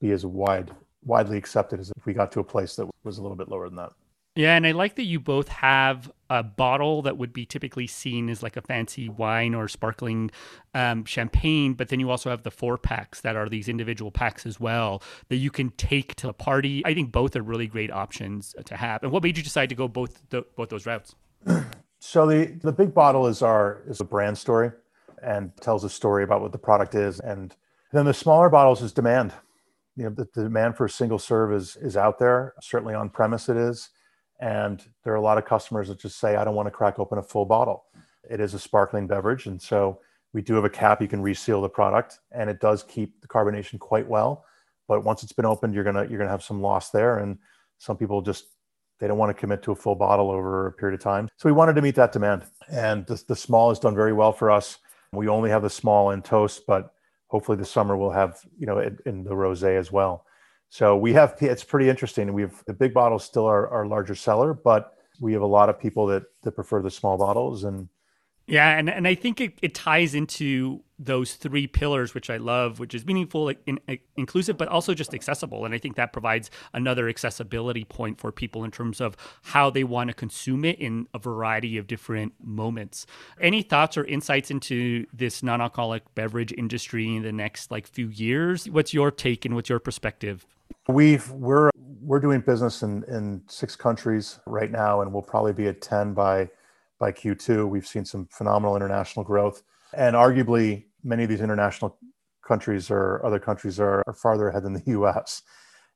be 0.00 0.12
as 0.12 0.24
wide 0.24 0.70
widely 1.02 1.38
accepted 1.38 1.80
as 1.80 1.90
if 1.96 2.06
we 2.06 2.12
got 2.12 2.30
to 2.32 2.40
a 2.40 2.44
place 2.44 2.76
that 2.76 2.88
was 3.04 3.18
a 3.18 3.22
little 3.22 3.36
bit 3.36 3.48
lower 3.48 3.68
than 3.68 3.76
that. 3.76 3.92
Yeah, 4.36 4.54
and 4.54 4.64
I 4.64 4.70
like 4.70 4.94
that 4.94 5.04
you 5.04 5.18
both 5.18 5.48
have 5.48 6.10
a 6.28 6.44
bottle 6.44 7.02
that 7.02 7.18
would 7.18 7.32
be 7.32 7.44
typically 7.44 7.88
seen 7.88 8.30
as 8.30 8.44
like 8.44 8.56
a 8.56 8.62
fancy 8.62 9.08
wine 9.08 9.54
or 9.54 9.66
sparkling 9.66 10.30
um, 10.72 11.04
champagne, 11.04 11.74
but 11.74 11.88
then 11.88 11.98
you 11.98 12.10
also 12.10 12.30
have 12.30 12.44
the 12.44 12.50
four 12.50 12.78
packs 12.78 13.22
that 13.22 13.34
are 13.34 13.48
these 13.48 13.68
individual 13.68 14.12
packs 14.12 14.46
as 14.46 14.60
well 14.60 15.02
that 15.30 15.36
you 15.36 15.50
can 15.50 15.70
take 15.70 16.14
to 16.16 16.28
a 16.28 16.32
party. 16.32 16.80
I 16.86 16.94
think 16.94 17.10
both 17.10 17.34
are 17.34 17.42
really 17.42 17.66
great 17.66 17.90
options 17.90 18.54
to 18.64 18.76
have. 18.76 19.02
And 19.02 19.10
what 19.10 19.24
made 19.24 19.36
you 19.36 19.42
decide 19.42 19.68
to 19.70 19.74
go 19.74 19.88
both 19.88 20.22
the, 20.30 20.44
both 20.54 20.68
those 20.68 20.86
routes? 20.86 21.14
So 22.02 22.26
the 22.26 22.46
the 22.62 22.72
big 22.72 22.94
bottle 22.94 23.26
is 23.26 23.42
our 23.42 23.82
is 23.86 24.00
a 24.00 24.04
brand 24.04 24.38
story 24.38 24.72
and 25.22 25.52
tells 25.60 25.84
a 25.84 25.90
story 25.90 26.24
about 26.24 26.40
what 26.40 26.52
the 26.52 26.58
product 26.58 26.94
is, 26.94 27.20
and 27.20 27.54
then 27.92 28.04
the 28.04 28.14
smaller 28.14 28.48
bottles 28.48 28.82
is 28.82 28.92
demand. 28.92 29.32
You 29.96 30.04
know, 30.04 30.10
the, 30.10 30.28
the 30.34 30.44
demand 30.44 30.76
for 30.76 30.86
a 30.86 30.90
single 30.90 31.18
serve 31.18 31.52
is 31.52 31.76
is 31.76 31.96
out 31.96 32.18
there. 32.18 32.54
Certainly 32.60 32.94
on 32.94 33.10
premise, 33.10 33.48
it 33.48 33.56
is 33.56 33.90
and 34.40 34.82
there 35.04 35.12
are 35.12 35.16
a 35.16 35.20
lot 35.20 35.38
of 35.38 35.44
customers 35.44 35.88
that 35.88 36.00
just 36.00 36.18
say, 36.18 36.36
I 36.36 36.44
don't 36.44 36.54
want 36.54 36.66
to 36.66 36.70
crack 36.70 36.98
open 36.98 37.18
a 37.18 37.22
full 37.22 37.44
bottle. 37.44 37.84
It 38.28 38.40
is 38.40 38.54
a 38.54 38.58
sparkling 38.58 39.06
beverage. 39.06 39.46
And 39.46 39.60
so 39.60 40.00
we 40.32 40.40
do 40.40 40.54
have 40.54 40.64
a 40.64 40.70
cap, 40.70 41.02
you 41.02 41.08
can 41.08 41.20
reseal 41.20 41.60
the 41.60 41.68
product, 41.68 42.20
and 42.32 42.48
it 42.48 42.60
does 42.60 42.82
keep 42.82 43.20
the 43.20 43.28
carbonation 43.28 43.78
quite 43.78 44.08
well. 44.08 44.44
But 44.88 45.04
once 45.04 45.22
it's 45.22 45.32
been 45.32 45.44
opened, 45.44 45.74
you're 45.74 45.84
gonna 45.84 46.06
you're 46.08 46.18
gonna 46.18 46.30
have 46.30 46.42
some 46.42 46.62
loss 46.62 46.90
there. 46.90 47.18
And 47.18 47.38
some 47.78 47.96
people 47.96 48.22
just 48.22 48.46
they 48.98 49.06
don't 49.06 49.18
want 49.18 49.34
to 49.34 49.38
commit 49.38 49.62
to 49.64 49.72
a 49.72 49.76
full 49.76 49.94
bottle 49.94 50.30
over 50.30 50.66
a 50.66 50.72
period 50.72 50.98
of 50.98 51.02
time. 51.02 51.28
So 51.36 51.48
we 51.48 51.52
wanted 51.52 51.74
to 51.74 51.82
meet 51.82 51.94
that 51.94 52.12
demand. 52.12 52.44
And 52.70 53.06
the, 53.06 53.22
the 53.28 53.36
small 53.36 53.68
has 53.68 53.78
done 53.78 53.94
very 53.94 54.12
well 54.12 54.32
for 54.32 54.50
us. 54.50 54.78
We 55.12 55.28
only 55.28 55.50
have 55.50 55.62
the 55.62 55.70
small 55.70 56.10
and 56.10 56.22
TÖST, 56.22 56.60
but 56.66 56.94
hopefully 57.26 57.58
this 57.58 57.70
summer 57.70 57.96
we'll 57.96 58.10
have, 58.10 58.40
you 58.56 58.66
know, 58.66 58.78
in, 58.78 58.98
in 59.06 59.24
the 59.24 59.30
rosé 59.30 59.76
as 59.78 59.90
well. 59.90 60.24
So 60.68 60.96
we 60.96 61.12
have 61.14 61.36
it's 61.40 61.64
pretty 61.64 61.88
interesting. 61.88 62.32
We 62.32 62.42
have 62.42 62.64
the 62.66 62.72
big 62.72 62.94
bottles 62.94 63.24
still 63.24 63.46
are 63.46 63.68
our 63.68 63.86
larger 63.86 64.14
seller, 64.14 64.54
but 64.54 64.94
we 65.20 65.32
have 65.32 65.42
a 65.42 65.46
lot 65.46 65.68
of 65.68 65.80
people 65.80 66.06
that 66.06 66.22
that 66.42 66.52
prefer 66.52 66.80
the 66.80 66.90
small 66.90 67.18
bottles 67.18 67.64
and 67.64 67.88
yeah, 68.50 68.76
and, 68.76 68.90
and 68.90 69.06
I 69.06 69.14
think 69.14 69.40
it, 69.40 69.58
it 69.62 69.74
ties 69.74 70.14
into 70.14 70.82
those 70.98 71.34
three 71.34 71.66
pillars, 71.66 72.14
which 72.14 72.28
I 72.28 72.36
love, 72.36 72.80
which 72.80 72.94
is 72.94 73.06
meaningful, 73.06 73.48
in, 73.48 73.78
in, 73.86 73.98
inclusive, 74.16 74.58
but 74.58 74.66
also 74.68 74.92
just 74.92 75.14
accessible. 75.14 75.64
And 75.64 75.72
I 75.72 75.78
think 75.78 75.94
that 75.96 76.12
provides 76.12 76.50
another 76.74 77.08
accessibility 77.08 77.84
point 77.84 78.18
for 78.20 78.32
people 78.32 78.64
in 78.64 78.72
terms 78.72 79.00
of 79.00 79.16
how 79.42 79.70
they 79.70 79.84
want 79.84 80.08
to 80.08 80.14
consume 80.14 80.64
it 80.64 80.78
in 80.80 81.06
a 81.14 81.18
variety 81.18 81.78
of 81.78 81.86
different 81.86 82.34
moments. 82.42 83.06
Any 83.40 83.62
thoughts 83.62 83.96
or 83.96 84.04
insights 84.04 84.50
into 84.50 85.06
this 85.12 85.42
non-alcoholic 85.42 86.14
beverage 86.14 86.52
industry 86.52 87.16
in 87.16 87.22
the 87.22 87.32
next 87.32 87.70
like 87.70 87.86
few 87.86 88.08
years? 88.08 88.68
What's 88.68 88.92
your 88.92 89.12
take 89.12 89.44
and 89.44 89.54
what's 89.54 89.70
your 89.70 89.78
perspective? 89.78 90.44
We've 90.88 91.30
we're 91.30 91.70
we're 92.02 92.20
doing 92.20 92.40
business 92.40 92.82
in 92.82 93.04
in 93.04 93.42
six 93.46 93.76
countries 93.76 94.40
right 94.44 94.70
now, 94.70 95.02
and 95.02 95.12
we'll 95.12 95.22
probably 95.22 95.52
be 95.52 95.68
at 95.68 95.80
ten 95.80 96.14
by 96.14 96.48
by 97.00 97.10
Q2. 97.10 97.68
We've 97.68 97.86
seen 97.86 98.04
some 98.04 98.26
phenomenal 98.30 98.76
international 98.76 99.24
growth, 99.24 99.64
and 99.92 100.14
arguably 100.14 100.84
many 101.02 101.24
of 101.24 101.28
these 101.28 101.40
international 101.40 101.98
countries 102.46 102.90
or 102.90 103.24
other 103.24 103.40
countries 103.40 103.80
are, 103.80 104.04
are 104.06 104.14
farther 104.14 104.48
ahead 104.48 104.62
than 104.62 104.74
the 104.74 104.82
U.S. 104.86 105.42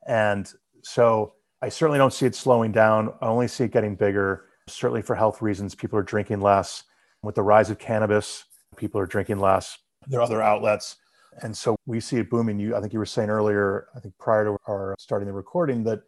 And 0.08 0.52
so 0.82 1.34
I 1.62 1.68
certainly 1.68 1.98
don't 1.98 2.12
see 2.12 2.26
it 2.26 2.34
slowing 2.34 2.72
down. 2.72 3.14
I 3.20 3.26
only 3.26 3.46
see 3.46 3.64
it 3.64 3.70
getting 3.70 3.94
bigger. 3.94 4.46
Certainly 4.66 5.02
for 5.02 5.14
health 5.14 5.40
reasons, 5.40 5.76
people 5.76 5.98
are 5.98 6.02
drinking 6.02 6.40
less. 6.40 6.82
With 7.22 7.36
the 7.36 7.42
rise 7.42 7.70
of 7.70 7.78
cannabis, 7.78 8.44
people 8.76 9.00
are 9.00 9.06
drinking 9.06 9.38
less. 9.38 9.78
There 10.08 10.20
are 10.20 10.24
other 10.24 10.42
outlets 10.42 10.96
and 11.42 11.56
so 11.56 11.76
we 11.86 12.00
see 12.00 12.18
it 12.18 12.30
booming. 12.30 12.58
You, 12.58 12.76
I 12.76 12.80
think 12.80 12.92
you 12.92 12.98
were 12.98 13.06
saying 13.06 13.30
earlier, 13.30 13.88
I 13.94 14.00
think 14.00 14.16
prior 14.18 14.44
to 14.44 14.56
our 14.68 14.94
starting 14.98 15.26
the 15.26 15.32
recording, 15.32 15.84
that 15.84 16.00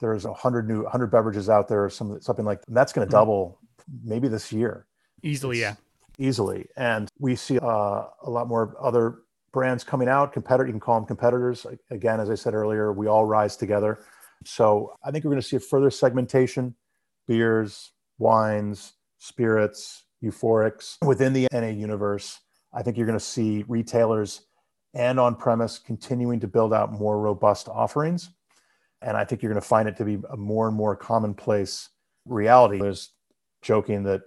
there's 0.00 0.24
a 0.24 0.32
hundred 0.32 0.68
new, 0.68 0.84
hundred 0.86 1.08
beverages 1.08 1.48
out 1.48 1.68
there, 1.68 1.84
or 1.84 1.90
some, 1.90 2.20
something 2.20 2.44
like 2.44 2.60
that. 2.62 2.74
that's 2.74 2.92
going 2.92 3.06
to 3.06 3.10
mm-hmm. 3.10 3.20
double 3.20 3.60
maybe 4.04 4.28
this 4.28 4.52
year. 4.52 4.86
Easily, 5.22 5.60
yeah. 5.60 5.74
Easily, 6.18 6.66
and 6.76 7.10
we 7.18 7.36
see 7.36 7.58
uh, 7.58 8.04
a 8.22 8.30
lot 8.30 8.48
more 8.48 8.74
other 8.80 9.18
brands 9.52 9.84
coming 9.84 10.08
out. 10.08 10.32
Competitor, 10.32 10.66
you 10.66 10.72
can 10.72 10.80
call 10.80 10.94
them 10.96 11.06
competitors. 11.06 11.66
Again, 11.90 12.20
as 12.20 12.30
I 12.30 12.34
said 12.34 12.54
earlier, 12.54 12.92
we 12.92 13.06
all 13.06 13.26
rise 13.26 13.56
together. 13.56 13.98
So 14.44 14.94
I 15.04 15.10
think 15.10 15.24
we're 15.24 15.30
going 15.32 15.42
to 15.42 15.46
see 15.46 15.56
a 15.56 15.60
further 15.60 15.90
segmentation: 15.90 16.74
beers, 17.26 17.92
wines, 18.18 18.94
spirits, 19.18 20.04
euphorics 20.22 20.96
within 21.04 21.32
the 21.32 21.48
NA 21.52 21.68
universe. 21.68 22.40
I 22.72 22.82
think 22.82 22.96
you're 22.96 23.06
going 23.06 23.18
to 23.18 23.24
see 23.24 23.64
retailers 23.68 24.42
and 24.94 25.20
on 25.20 25.36
premise 25.36 25.78
continuing 25.78 26.40
to 26.40 26.48
build 26.48 26.72
out 26.72 26.92
more 26.92 27.20
robust 27.20 27.68
offerings. 27.68 28.30
And 29.02 29.16
I 29.16 29.24
think 29.24 29.42
you're 29.42 29.52
going 29.52 29.60
to 29.60 29.68
find 29.68 29.88
it 29.88 29.96
to 29.98 30.04
be 30.04 30.18
a 30.30 30.36
more 30.36 30.68
and 30.68 30.76
more 30.76 30.96
commonplace 30.96 31.90
reality. 32.24 32.78
Was 32.78 33.10
joking 33.66 34.04
that 34.04 34.22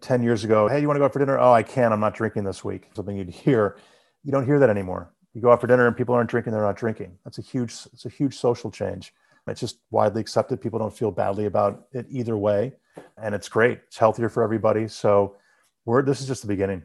10 0.00 0.22
years 0.22 0.44
ago, 0.44 0.68
hey, 0.68 0.80
you 0.80 0.86
want 0.86 0.96
to 0.96 1.00
go 1.00 1.04
out 1.04 1.12
for 1.12 1.18
dinner? 1.18 1.38
Oh, 1.38 1.52
I 1.52 1.62
can't. 1.62 1.92
I'm 1.92 2.00
not 2.00 2.14
drinking 2.14 2.44
this 2.44 2.64
week. 2.64 2.88
Something 2.94 3.16
you'd 3.16 3.28
hear. 3.28 3.76
You 4.24 4.32
don't 4.32 4.46
hear 4.46 4.58
that 4.58 4.70
anymore. 4.70 5.12
You 5.34 5.42
go 5.42 5.52
out 5.52 5.60
for 5.60 5.66
dinner 5.66 5.86
and 5.86 5.96
people 5.96 6.14
aren't 6.14 6.30
drinking, 6.30 6.52
they're 6.52 6.62
not 6.62 6.76
drinking. 6.76 7.18
That's 7.24 7.38
a 7.38 7.42
huge, 7.42 7.72
it's 7.92 8.06
a 8.06 8.08
huge 8.08 8.36
social 8.36 8.70
change. 8.70 9.12
It's 9.46 9.60
just 9.60 9.78
widely 9.90 10.20
accepted. 10.20 10.60
People 10.60 10.78
don't 10.78 10.94
feel 10.94 11.10
badly 11.10 11.46
about 11.46 11.86
it 11.92 12.06
either 12.10 12.36
way. 12.36 12.74
And 13.16 13.34
it's 13.34 13.48
great. 13.48 13.80
It's 13.86 13.96
healthier 13.96 14.28
for 14.28 14.42
everybody. 14.42 14.88
So 14.88 15.36
we're 15.84 16.02
this 16.02 16.20
is 16.20 16.26
just 16.26 16.42
the 16.42 16.48
beginning. 16.48 16.82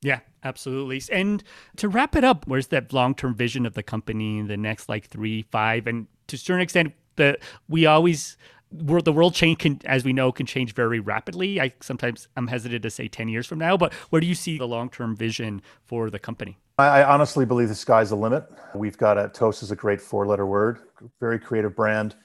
Yeah, 0.00 0.20
absolutely. 0.44 1.02
And 1.12 1.42
to 1.76 1.88
wrap 1.88 2.14
it 2.16 2.24
up, 2.24 2.46
where's 2.46 2.68
that 2.68 2.92
long 2.92 3.14
term 3.14 3.34
vision 3.34 3.66
of 3.66 3.74
the 3.74 3.82
company 3.82 4.38
in 4.38 4.46
the 4.46 4.56
next 4.56 4.88
like 4.88 5.08
three, 5.08 5.42
five, 5.42 5.86
and 5.86 6.06
to 6.28 6.36
a 6.36 6.38
certain 6.38 6.62
extent, 6.62 6.94
that 7.16 7.40
we 7.68 7.84
always 7.84 8.36
world, 8.72 9.04
the 9.04 9.12
world 9.12 9.34
change 9.34 9.58
can, 9.58 9.80
as 9.84 10.04
we 10.04 10.12
know, 10.12 10.32
can 10.32 10.46
change 10.46 10.74
very 10.74 11.00
rapidly. 11.00 11.60
I 11.60 11.72
sometimes 11.80 12.28
I'm 12.36 12.46
hesitant 12.46 12.82
to 12.82 12.90
say 12.90 13.08
ten 13.08 13.28
years 13.28 13.46
from 13.46 13.58
now, 13.58 13.76
but 13.76 13.92
where 14.10 14.20
do 14.20 14.26
you 14.26 14.34
see 14.34 14.58
the 14.58 14.68
long 14.68 14.90
term 14.90 15.16
vision 15.16 15.62
for 15.84 16.10
the 16.10 16.18
company? 16.18 16.58
I, 16.78 17.00
I 17.00 17.04
honestly 17.04 17.44
believe 17.44 17.68
the 17.68 17.74
sky's 17.74 18.10
the 18.10 18.16
limit. 18.16 18.44
We've 18.74 18.98
got 18.98 19.18
a 19.18 19.28
TÖST 19.28 19.62
is 19.64 19.70
a 19.70 19.76
great 19.76 20.00
four 20.00 20.26
letter 20.26 20.46
word, 20.46 20.78
very 21.20 21.38
creative 21.38 21.74
brand. 21.74 22.16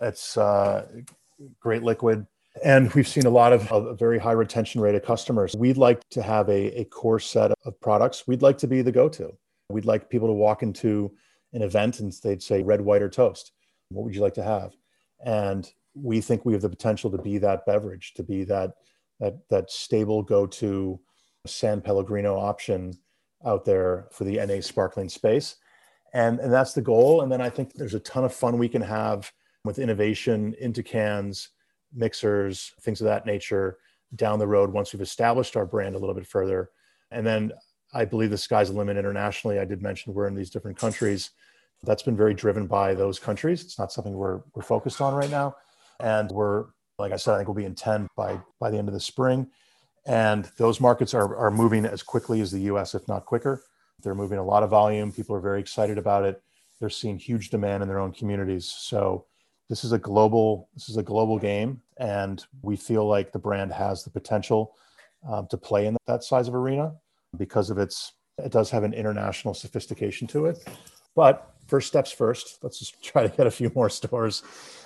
It's 0.00 0.36
uh, 0.36 0.86
great 1.60 1.82
liquid 1.82 2.26
and 2.64 2.92
we've 2.92 3.08
seen 3.08 3.26
a 3.26 3.30
lot 3.30 3.52
of 3.52 3.70
a 3.72 3.94
very 3.94 4.18
high 4.18 4.32
retention 4.32 4.80
rate 4.80 4.94
of 4.94 5.02
customers. 5.02 5.54
We'd 5.56 5.78
like 5.78 6.06
to 6.10 6.22
have 6.22 6.48
a, 6.48 6.80
a 6.80 6.84
core 6.84 7.20
set 7.20 7.52
of 7.64 7.80
products. 7.80 8.26
We'd 8.26 8.42
like 8.42 8.58
to 8.58 8.66
be 8.66 8.82
the 8.82 8.92
go 8.92 9.08
to. 9.10 9.32
We'd 9.70 9.84
like 9.84 10.10
people 10.10 10.28
to 10.28 10.34
walk 10.34 10.62
into 10.62 11.12
an 11.52 11.62
event 11.62 12.00
and 12.00 12.12
they'd 12.22 12.42
say 12.42 12.62
red, 12.62 12.80
white, 12.80 13.02
or 13.02 13.08
TÖST. 13.08 13.50
What 13.90 14.04
would 14.04 14.14
you 14.14 14.20
like 14.20 14.34
to 14.34 14.42
have? 14.42 14.74
And 15.24 15.70
we 15.94 16.20
think 16.20 16.44
we 16.44 16.52
have 16.52 16.62
the 16.62 16.68
potential 16.68 17.10
to 17.10 17.18
be 17.18 17.38
that 17.38 17.66
beverage, 17.66 18.14
to 18.14 18.22
be 18.22 18.44
that 18.44 18.72
that 19.20 19.36
that 19.50 19.70
stable 19.70 20.22
go-to 20.22 20.98
San 21.46 21.80
Pellegrino 21.80 22.36
option 22.36 22.92
out 23.44 23.64
there 23.64 24.08
for 24.12 24.24
the 24.24 24.44
NA 24.44 24.60
sparkling 24.60 25.08
space. 25.08 25.56
And, 26.14 26.38
and 26.40 26.52
that's 26.52 26.74
the 26.74 26.82
goal. 26.82 27.22
And 27.22 27.32
then 27.32 27.40
I 27.40 27.48
think 27.48 27.72
there's 27.72 27.94
a 27.94 28.00
ton 28.00 28.24
of 28.24 28.34
fun 28.34 28.58
we 28.58 28.68
can 28.68 28.82
have 28.82 29.32
with 29.64 29.78
innovation 29.78 30.54
into 30.60 30.82
cans 30.82 31.48
mixers, 31.94 32.72
things 32.80 33.00
of 33.00 33.06
that 33.06 33.26
nature 33.26 33.78
down 34.14 34.38
the 34.38 34.46
road 34.46 34.72
once 34.72 34.92
we've 34.92 35.02
established 35.02 35.56
our 35.56 35.66
brand 35.66 35.94
a 35.94 35.98
little 35.98 36.14
bit 36.14 36.26
further. 36.26 36.70
And 37.10 37.26
then 37.26 37.52
I 37.94 38.04
believe 38.04 38.30
the 38.30 38.38
sky's 38.38 38.70
the 38.70 38.76
limit 38.76 38.96
internationally. 38.96 39.58
I 39.58 39.64
did 39.64 39.82
mention 39.82 40.14
we're 40.14 40.26
in 40.26 40.34
these 40.34 40.50
different 40.50 40.78
countries. 40.78 41.30
That's 41.82 42.02
been 42.02 42.16
very 42.16 42.34
driven 42.34 42.66
by 42.66 42.94
those 42.94 43.18
countries. 43.18 43.62
It's 43.62 43.78
not 43.78 43.92
something 43.92 44.14
we're, 44.14 44.40
we're 44.54 44.62
focused 44.62 45.00
on 45.00 45.14
right 45.14 45.30
now. 45.30 45.56
And 46.00 46.30
we're, 46.30 46.66
like 46.98 47.12
I 47.12 47.16
said, 47.16 47.34
I 47.34 47.36
think 47.36 47.48
we'll 47.48 47.54
be 47.54 47.64
in 47.64 47.74
10 47.74 48.08
by, 48.16 48.40
by 48.60 48.70
the 48.70 48.78
end 48.78 48.88
of 48.88 48.94
the 48.94 49.00
spring. 49.00 49.48
And 50.06 50.50
those 50.58 50.80
markets 50.80 51.14
are, 51.14 51.36
are 51.36 51.50
moving 51.50 51.86
as 51.86 52.02
quickly 52.02 52.40
as 52.40 52.50
the 52.50 52.60
US, 52.62 52.94
if 52.94 53.06
not 53.08 53.24
quicker. 53.24 53.62
They're 54.02 54.14
moving 54.14 54.38
a 54.38 54.44
lot 54.44 54.62
of 54.62 54.70
volume. 54.70 55.12
People 55.12 55.36
are 55.36 55.40
very 55.40 55.60
excited 55.60 55.98
about 55.98 56.24
it. 56.24 56.42
They're 56.80 56.90
seeing 56.90 57.18
huge 57.18 57.50
demand 57.50 57.82
in 57.82 57.88
their 57.88 58.00
own 58.00 58.12
communities. 58.12 58.66
So 58.66 59.26
this 59.68 59.84
is 59.84 59.92
a 59.92 59.98
global 59.98 60.68
this 60.74 60.88
is 60.88 60.96
a 60.96 61.02
global 61.02 61.38
game 61.38 61.80
and 61.98 62.44
we 62.62 62.76
feel 62.76 63.06
like 63.06 63.32
the 63.32 63.38
brand 63.38 63.72
has 63.72 64.02
the 64.02 64.10
potential 64.10 64.74
um, 65.26 65.46
to 65.46 65.56
play 65.56 65.86
in 65.86 65.96
that 66.06 66.24
size 66.24 66.48
of 66.48 66.54
arena 66.54 66.92
because 67.38 67.70
of 67.70 67.78
its 67.78 68.12
it 68.38 68.52
does 68.52 68.68
have 68.70 68.82
an 68.82 68.92
international 68.92 69.54
sophistication 69.54 70.26
to 70.26 70.46
it 70.46 70.66
but 71.14 71.52
first 71.66 71.88
steps 71.88 72.12
first. 72.12 72.58
Let's 72.62 72.78
just 72.78 73.02
try 73.10 73.26
to 73.26 73.34
get 73.34 73.46
a 73.46 73.50
few 73.50 73.70
more 73.74 73.88
stores 73.88 74.42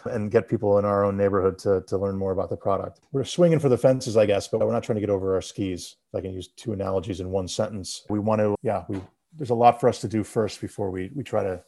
and 0.09 0.31
get 0.31 0.49
people 0.49 0.79
in 0.79 0.85
our 0.85 1.05
own 1.05 1.17
neighborhood 1.17 1.59
to, 1.59 1.83
to 1.89 1.99
learn 1.99 2.17
more 2.17 2.33
about 2.33 2.51
the 2.51 2.57
product. 2.57 3.01
We're 3.13 3.25
swinging 3.25 3.59
for 3.59 3.69
the 3.69 3.79
fences, 3.79 4.17
I 4.17 4.27
guess, 4.27 4.49
but 4.49 4.61
we're 4.61 4.73
not 4.73 4.83
trying 4.83 4.97
to 4.97 5.01
get 5.01 5.11
over 5.11 5.35
our 5.35 5.43
skis. 5.43 5.97
If 6.13 6.19
I 6.19 6.21
can 6.21 6.33
use 6.33 6.49
two 6.49 6.73
analogies 6.73 7.21
in 7.21 7.31
one 7.31 7.49
sentence, 7.49 8.05
we 8.09 8.19
want 8.19 8.41
to, 8.41 8.55
yeah, 8.63 8.85
we 8.89 9.01
there's 9.37 9.51
a 9.51 9.55
lot 9.55 9.81
for 9.81 9.89
us 9.89 10.01
to 10.01 10.09
do 10.09 10.25
first 10.25 10.61
before 10.61 10.91
we 10.91 11.11
we 11.15 11.23
try 11.23 11.43
to 11.43 11.63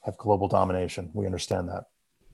have 0.00 0.16
global 0.18 0.48
domination. 0.48 1.10
We 1.14 1.26
understand 1.26 1.68
that. 1.68 1.84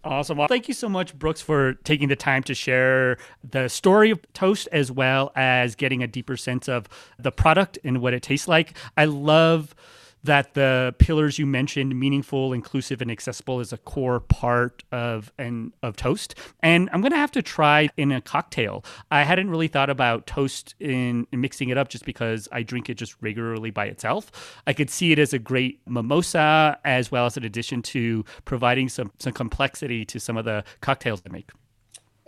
Awesome. 0.05 0.37
Well, 0.37 0.49
thank 0.49 0.67
you 0.67 0.75
so 0.75 0.89
much, 0.89 1.17
Brooks, 1.17 1.41
for 1.41 1.75
taking 1.85 2.09
the 2.09 2.17
time 2.17 2.43
to 2.45 2.55
share 2.55 3.19
the 3.49 3.69
story 3.69 4.11
of 4.11 4.21
TÖST 4.33 4.67
as 4.73 4.91
well 4.91 5.31
as 5.37 5.77
getting 5.77 6.03
a 6.03 6.09
deeper 6.09 6.37
sense 6.37 6.69
of 6.69 6.89
the 7.21 7.31
product 7.31 7.79
and 7.85 8.01
what 8.01 8.13
it 8.13 8.23
tastes 8.23 8.49
like. 8.49 8.77
I 8.97 9.05
love 9.05 9.77
that 10.25 10.55
the 10.55 10.95
pillars 10.99 11.39
you 11.39 11.47
mentioned, 11.47 11.99
meaningful, 11.99 12.53
inclusive, 12.53 13.03
and 13.03 13.11
accessible, 13.11 13.61
is 13.61 13.73
a 13.73 13.79
core 13.79 14.21
part 14.21 14.83
of 14.93 15.33
and 15.39 15.73
of 15.83 15.97
TÖST. 15.97 16.35
And 16.61 16.89
I'm 16.93 17.01
gonna 17.01 17.17
have 17.17 17.33
to 17.33 17.43
try 17.43 17.89
in 17.97 18.13
a 18.13 18.21
cocktail. 18.21 18.85
I 19.11 19.23
hadn't 19.23 19.51
really 19.51 19.69
thought 19.69 19.91
about 19.91 20.27
TÖST 20.27 20.75
in, 20.81 21.27
in, 21.33 21.41
mixing 21.41 21.71
it 21.71 21.79
up 21.79 21.89
just 21.89 22.05
because 22.05 22.49
I 22.53 22.63
drink 22.63 22.89
it 22.89 22.95
just 22.95 23.17
regularly 23.21 23.71
by 23.71 23.87
itself. 23.87 24.61
I 24.67 24.73
could 24.73 24.91
see 24.91 25.13
it 25.13 25.19
as 25.19 25.33
a 25.33 25.39
great 25.39 25.81
mimosa 25.87 26.79
as 26.85 27.11
well 27.11 27.27
as 27.27 27.37
an 27.37 27.45
addition 27.45 27.83
to 27.83 28.25
providing 28.45 28.89
some 28.89 29.11
some 29.19 29.33
complexity 29.33 30.05
to 30.07 30.21
some 30.21 30.37
of 30.37 30.45
the 30.45 30.65
cocktails 30.81 31.23
I 31.27 31.33
make. 31.33 31.51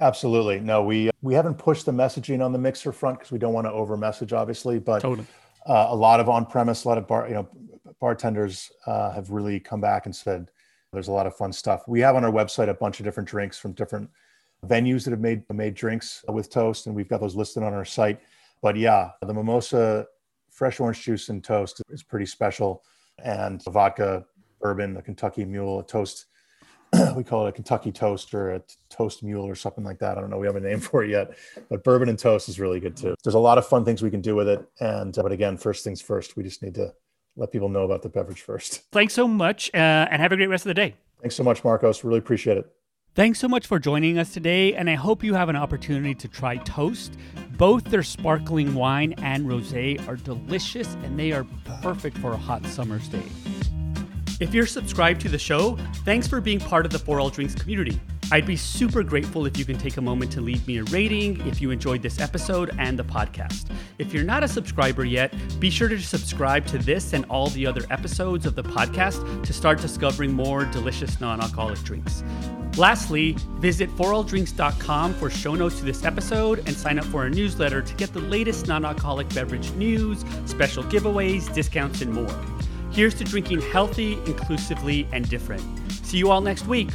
Absolutely. 0.00 0.58
No, 0.60 0.82
we 0.82 1.10
we 1.22 1.34
haven't 1.34 1.54
pushed 1.54 1.86
the 1.86 1.92
messaging 1.92 2.44
on 2.44 2.52
the 2.52 2.58
mixer 2.58 2.92
front 2.92 3.18
because 3.18 3.30
we 3.30 3.38
don't 3.38 3.52
want 3.52 3.66
to 3.66 3.72
over 3.72 3.96
message, 3.96 4.32
obviously. 4.32 4.78
But 4.80 5.02
totally. 5.02 5.26
uh, 5.66 5.86
a 5.90 5.94
lot 5.94 6.18
of 6.18 6.28
on 6.28 6.46
premise, 6.46 6.84
a 6.84 6.88
lot 6.88 6.98
of 6.98 7.06
bar, 7.06 7.28
you 7.28 7.34
know, 7.34 7.48
bartenders 8.00 8.70
uh, 8.86 9.12
have 9.12 9.30
really 9.30 9.60
come 9.60 9.80
back 9.80 10.06
and 10.06 10.14
said 10.14 10.50
there's 10.92 11.08
a 11.08 11.12
lot 11.12 11.26
of 11.26 11.36
fun 11.36 11.52
stuff. 11.52 11.82
We 11.88 12.00
have 12.00 12.16
on 12.16 12.24
our 12.24 12.30
website 12.30 12.68
a 12.68 12.74
bunch 12.74 13.00
of 13.00 13.04
different 13.04 13.28
drinks 13.28 13.58
from 13.58 13.72
different 13.72 14.08
venues 14.66 15.04
that 15.04 15.10
have 15.10 15.20
made 15.20 15.42
made 15.52 15.74
drinks 15.74 16.24
with 16.28 16.50
TÖST, 16.50 16.86
and 16.86 16.94
we've 16.94 17.08
got 17.08 17.20
those 17.20 17.34
listed 17.34 17.62
on 17.62 17.74
our 17.74 17.84
site. 17.84 18.20
But 18.62 18.76
yeah, 18.76 19.10
the 19.20 19.34
mimosa, 19.34 20.06
fresh 20.50 20.80
orange 20.80 21.02
juice 21.02 21.28
and 21.28 21.42
TÖST 21.42 21.82
is 21.90 22.02
pretty 22.02 22.26
special, 22.26 22.82
and 23.22 23.62
vodka, 23.64 24.24
bourbon, 24.60 24.94
the 24.94 25.02
Kentucky 25.02 25.44
Mule, 25.44 25.80
a 25.80 25.84
TÖST. 25.84 26.24
we 27.16 27.24
call 27.24 27.44
it 27.44 27.48
a 27.48 27.52
Kentucky 27.52 27.90
TÖST 27.90 28.32
or 28.34 28.54
a 28.54 28.62
TÖST 28.88 29.24
mule 29.24 29.44
or 29.44 29.56
something 29.56 29.82
like 29.82 29.98
that. 29.98 30.16
I 30.16 30.20
don't 30.20 30.30
know. 30.30 30.38
We 30.38 30.46
have 30.46 30.56
a 30.56 30.60
name 30.60 30.80
for 30.88 31.02
it 31.02 31.10
yet, 31.10 31.36
but 31.68 31.82
bourbon 31.82 32.08
and 32.08 32.18
TÖST 32.18 32.48
is 32.48 32.60
really 32.60 32.78
good 32.78 32.96
too. 32.96 33.16
There's 33.24 33.34
a 33.34 33.38
lot 33.38 33.58
of 33.58 33.66
fun 33.66 33.84
things 33.84 34.02
we 34.02 34.10
can 34.10 34.20
do 34.20 34.36
with 34.36 34.48
it. 34.48 34.64
And, 34.80 35.12
but 35.12 35.32
again, 35.32 35.56
first 35.56 35.82
things 35.82 36.00
first, 36.00 36.36
we 36.36 36.44
just 36.44 36.62
need 36.62 36.74
to 36.76 36.94
let 37.36 37.52
people 37.52 37.68
know 37.68 37.84
about 37.84 38.02
the 38.02 38.08
beverage 38.08 38.40
first. 38.40 38.82
Thanks 38.92 39.14
so 39.14 39.26
much 39.26 39.70
uh, 39.74 39.76
and 39.76 40.20
have 40.20 40.32
a 40.32 40.36
great 40.36 40.48
rest 40.48 40.64
of 40.64 40.70
the 40.70 40.74
day. 40.74 40.94
Thanks 41.20 41.36
so 41.36 41.42
much, 41.42 41.64
Marcos. 41.64 42.04
Really 42.04 42.18
appreciate 42.18 42.58
it. 42.58 42.70
Thanks 43.14 43.38
so 43.38 43.46
much 43.46 43.68
for 43.68 43.78
joining 43.78 44.18
us 44.18 44.34
today, 44.34 44.74
and 44.74 44.90
I 44.90 44.94
hope 44.94 45.22
you 45.22 45.34
have 45.34 45.48
an 45.48 45.54
opportunity 45.54 46.16
to 46.16 46.26
try 46.26 46.58
TÖST. 46.58 47.12
Both 47.56 47.84
their 47.84 48.02
sparkling 48.02 48.74
wine 48.74 49.14
and 49.18 49.46
rosé 49.46 50.04
are 50.08 50.16
delicious, 50.16 50.94
and 51.04 51.16
they 51.16 51.30
are 51.30 51.46
perfect 51.80 52.18
for 52.18 52.32
a 52.32 52.36
hot 52.36 52.66
summer's 52.66 53.06
day. 53.08 53.22
If 54.40 54.52
you're 54.52 54.66
subscribed 54.66 55.20
to 55.20 55.28
the 55.28 55.38
show, 55.38 55.76
thanks 56.04 56.26
for 56.26 56.40
being 56.40 56.58
part 56.58 56.86
of 56.86 56.92
the 56.92 56.98
For 56.98 57.20
All 57.20 57.30
Drinks 57.30 57.54
community. 57.54 58.00
I'd 58.32 58.46
be 58.46 58.56
super 58.56 59.02
grateful 59.02 59.46
if 59.46 59.58
you 59.58 59.64
can 59.64 59.76
take 59.76 59.96
a 59.96 60.00
moment 60.00 60.32
to 60.32 60.40
leave 60.40 60.66
me 60.66 60.78
a 60.78 60.84
rating 60.84 61.46
if 61.46 61.60
you 61.60 61.70
enjoyed 61.70 62.02
this 62.02 62.20
episode 62.20 62.74
and 62.78 62.98
the 62.98 63.04
podcast. 63.04 63.70
If 63.98 64.12
you're 64.12 64.24
not 64.24 64.42
a 64.42 64.48
subscriber 64.48 65.04
yet, 65.04 65.32
be 65.60 65.70
sure 65.70 65.88
to 65.88 66.00
subscribe 66.00 66.66
to 66.66 66.78
this 66.78 67.12
and 67.12 67.24
all 67.26 67.48
the 67.50 67.66
other 67.66 67.82
episodes 67.90 68.46
of 68.46 68.54
the 68.54 68.62
podcast 68.62 69.44
to 69.44 69.52
start 69.52 69.80
discovering 69.80 70.32
more 70.32 70.64
delicious 70.64 71.20
non 71.20 71.40
alcoholic 71.40 71.78
drinks. 71.80 72.24
Lastly, 72.76 73.36
visit 73.58 73.88
foralldrinks.com 73.90 75.14
for 75.14 75.30
show 75.30 75.54
notes 75.54 75.78
to 75.78 75.84
this 75.84 76.04
episode 76.04 76.58
and 76.66 76.76
sign 76.76 76.98
up 76.98 77.04
for 77.04 77.18
our 77.18 77.30
newsletter 77.30 77.82
to 77.82 77.94
get 77.94 78.12
the 78.12 78.20
latest 78.20 78.66
non 78.66 78.84
alcoholic 78.84 79.28
beverage 79.34 79.70
news, 79.72 80.24
special 80.46 80.82
giveaways, 80.84 81.52
discounts, 81.54 82.00
and 82.00 82.12
more. 82.12 82.34
Here's 82.90 83.14
to 83.14 83.24
drinking 83.24 83.60
healthy, 83.60 84.14
inclusively, 84.26 85.06
and 85.12 85.28
different. 85.28 85.62
See 85.90 86.16
you 86.16 86.30
all 86.30 86.40
next 86.40 86.66
week. 86.66 86.88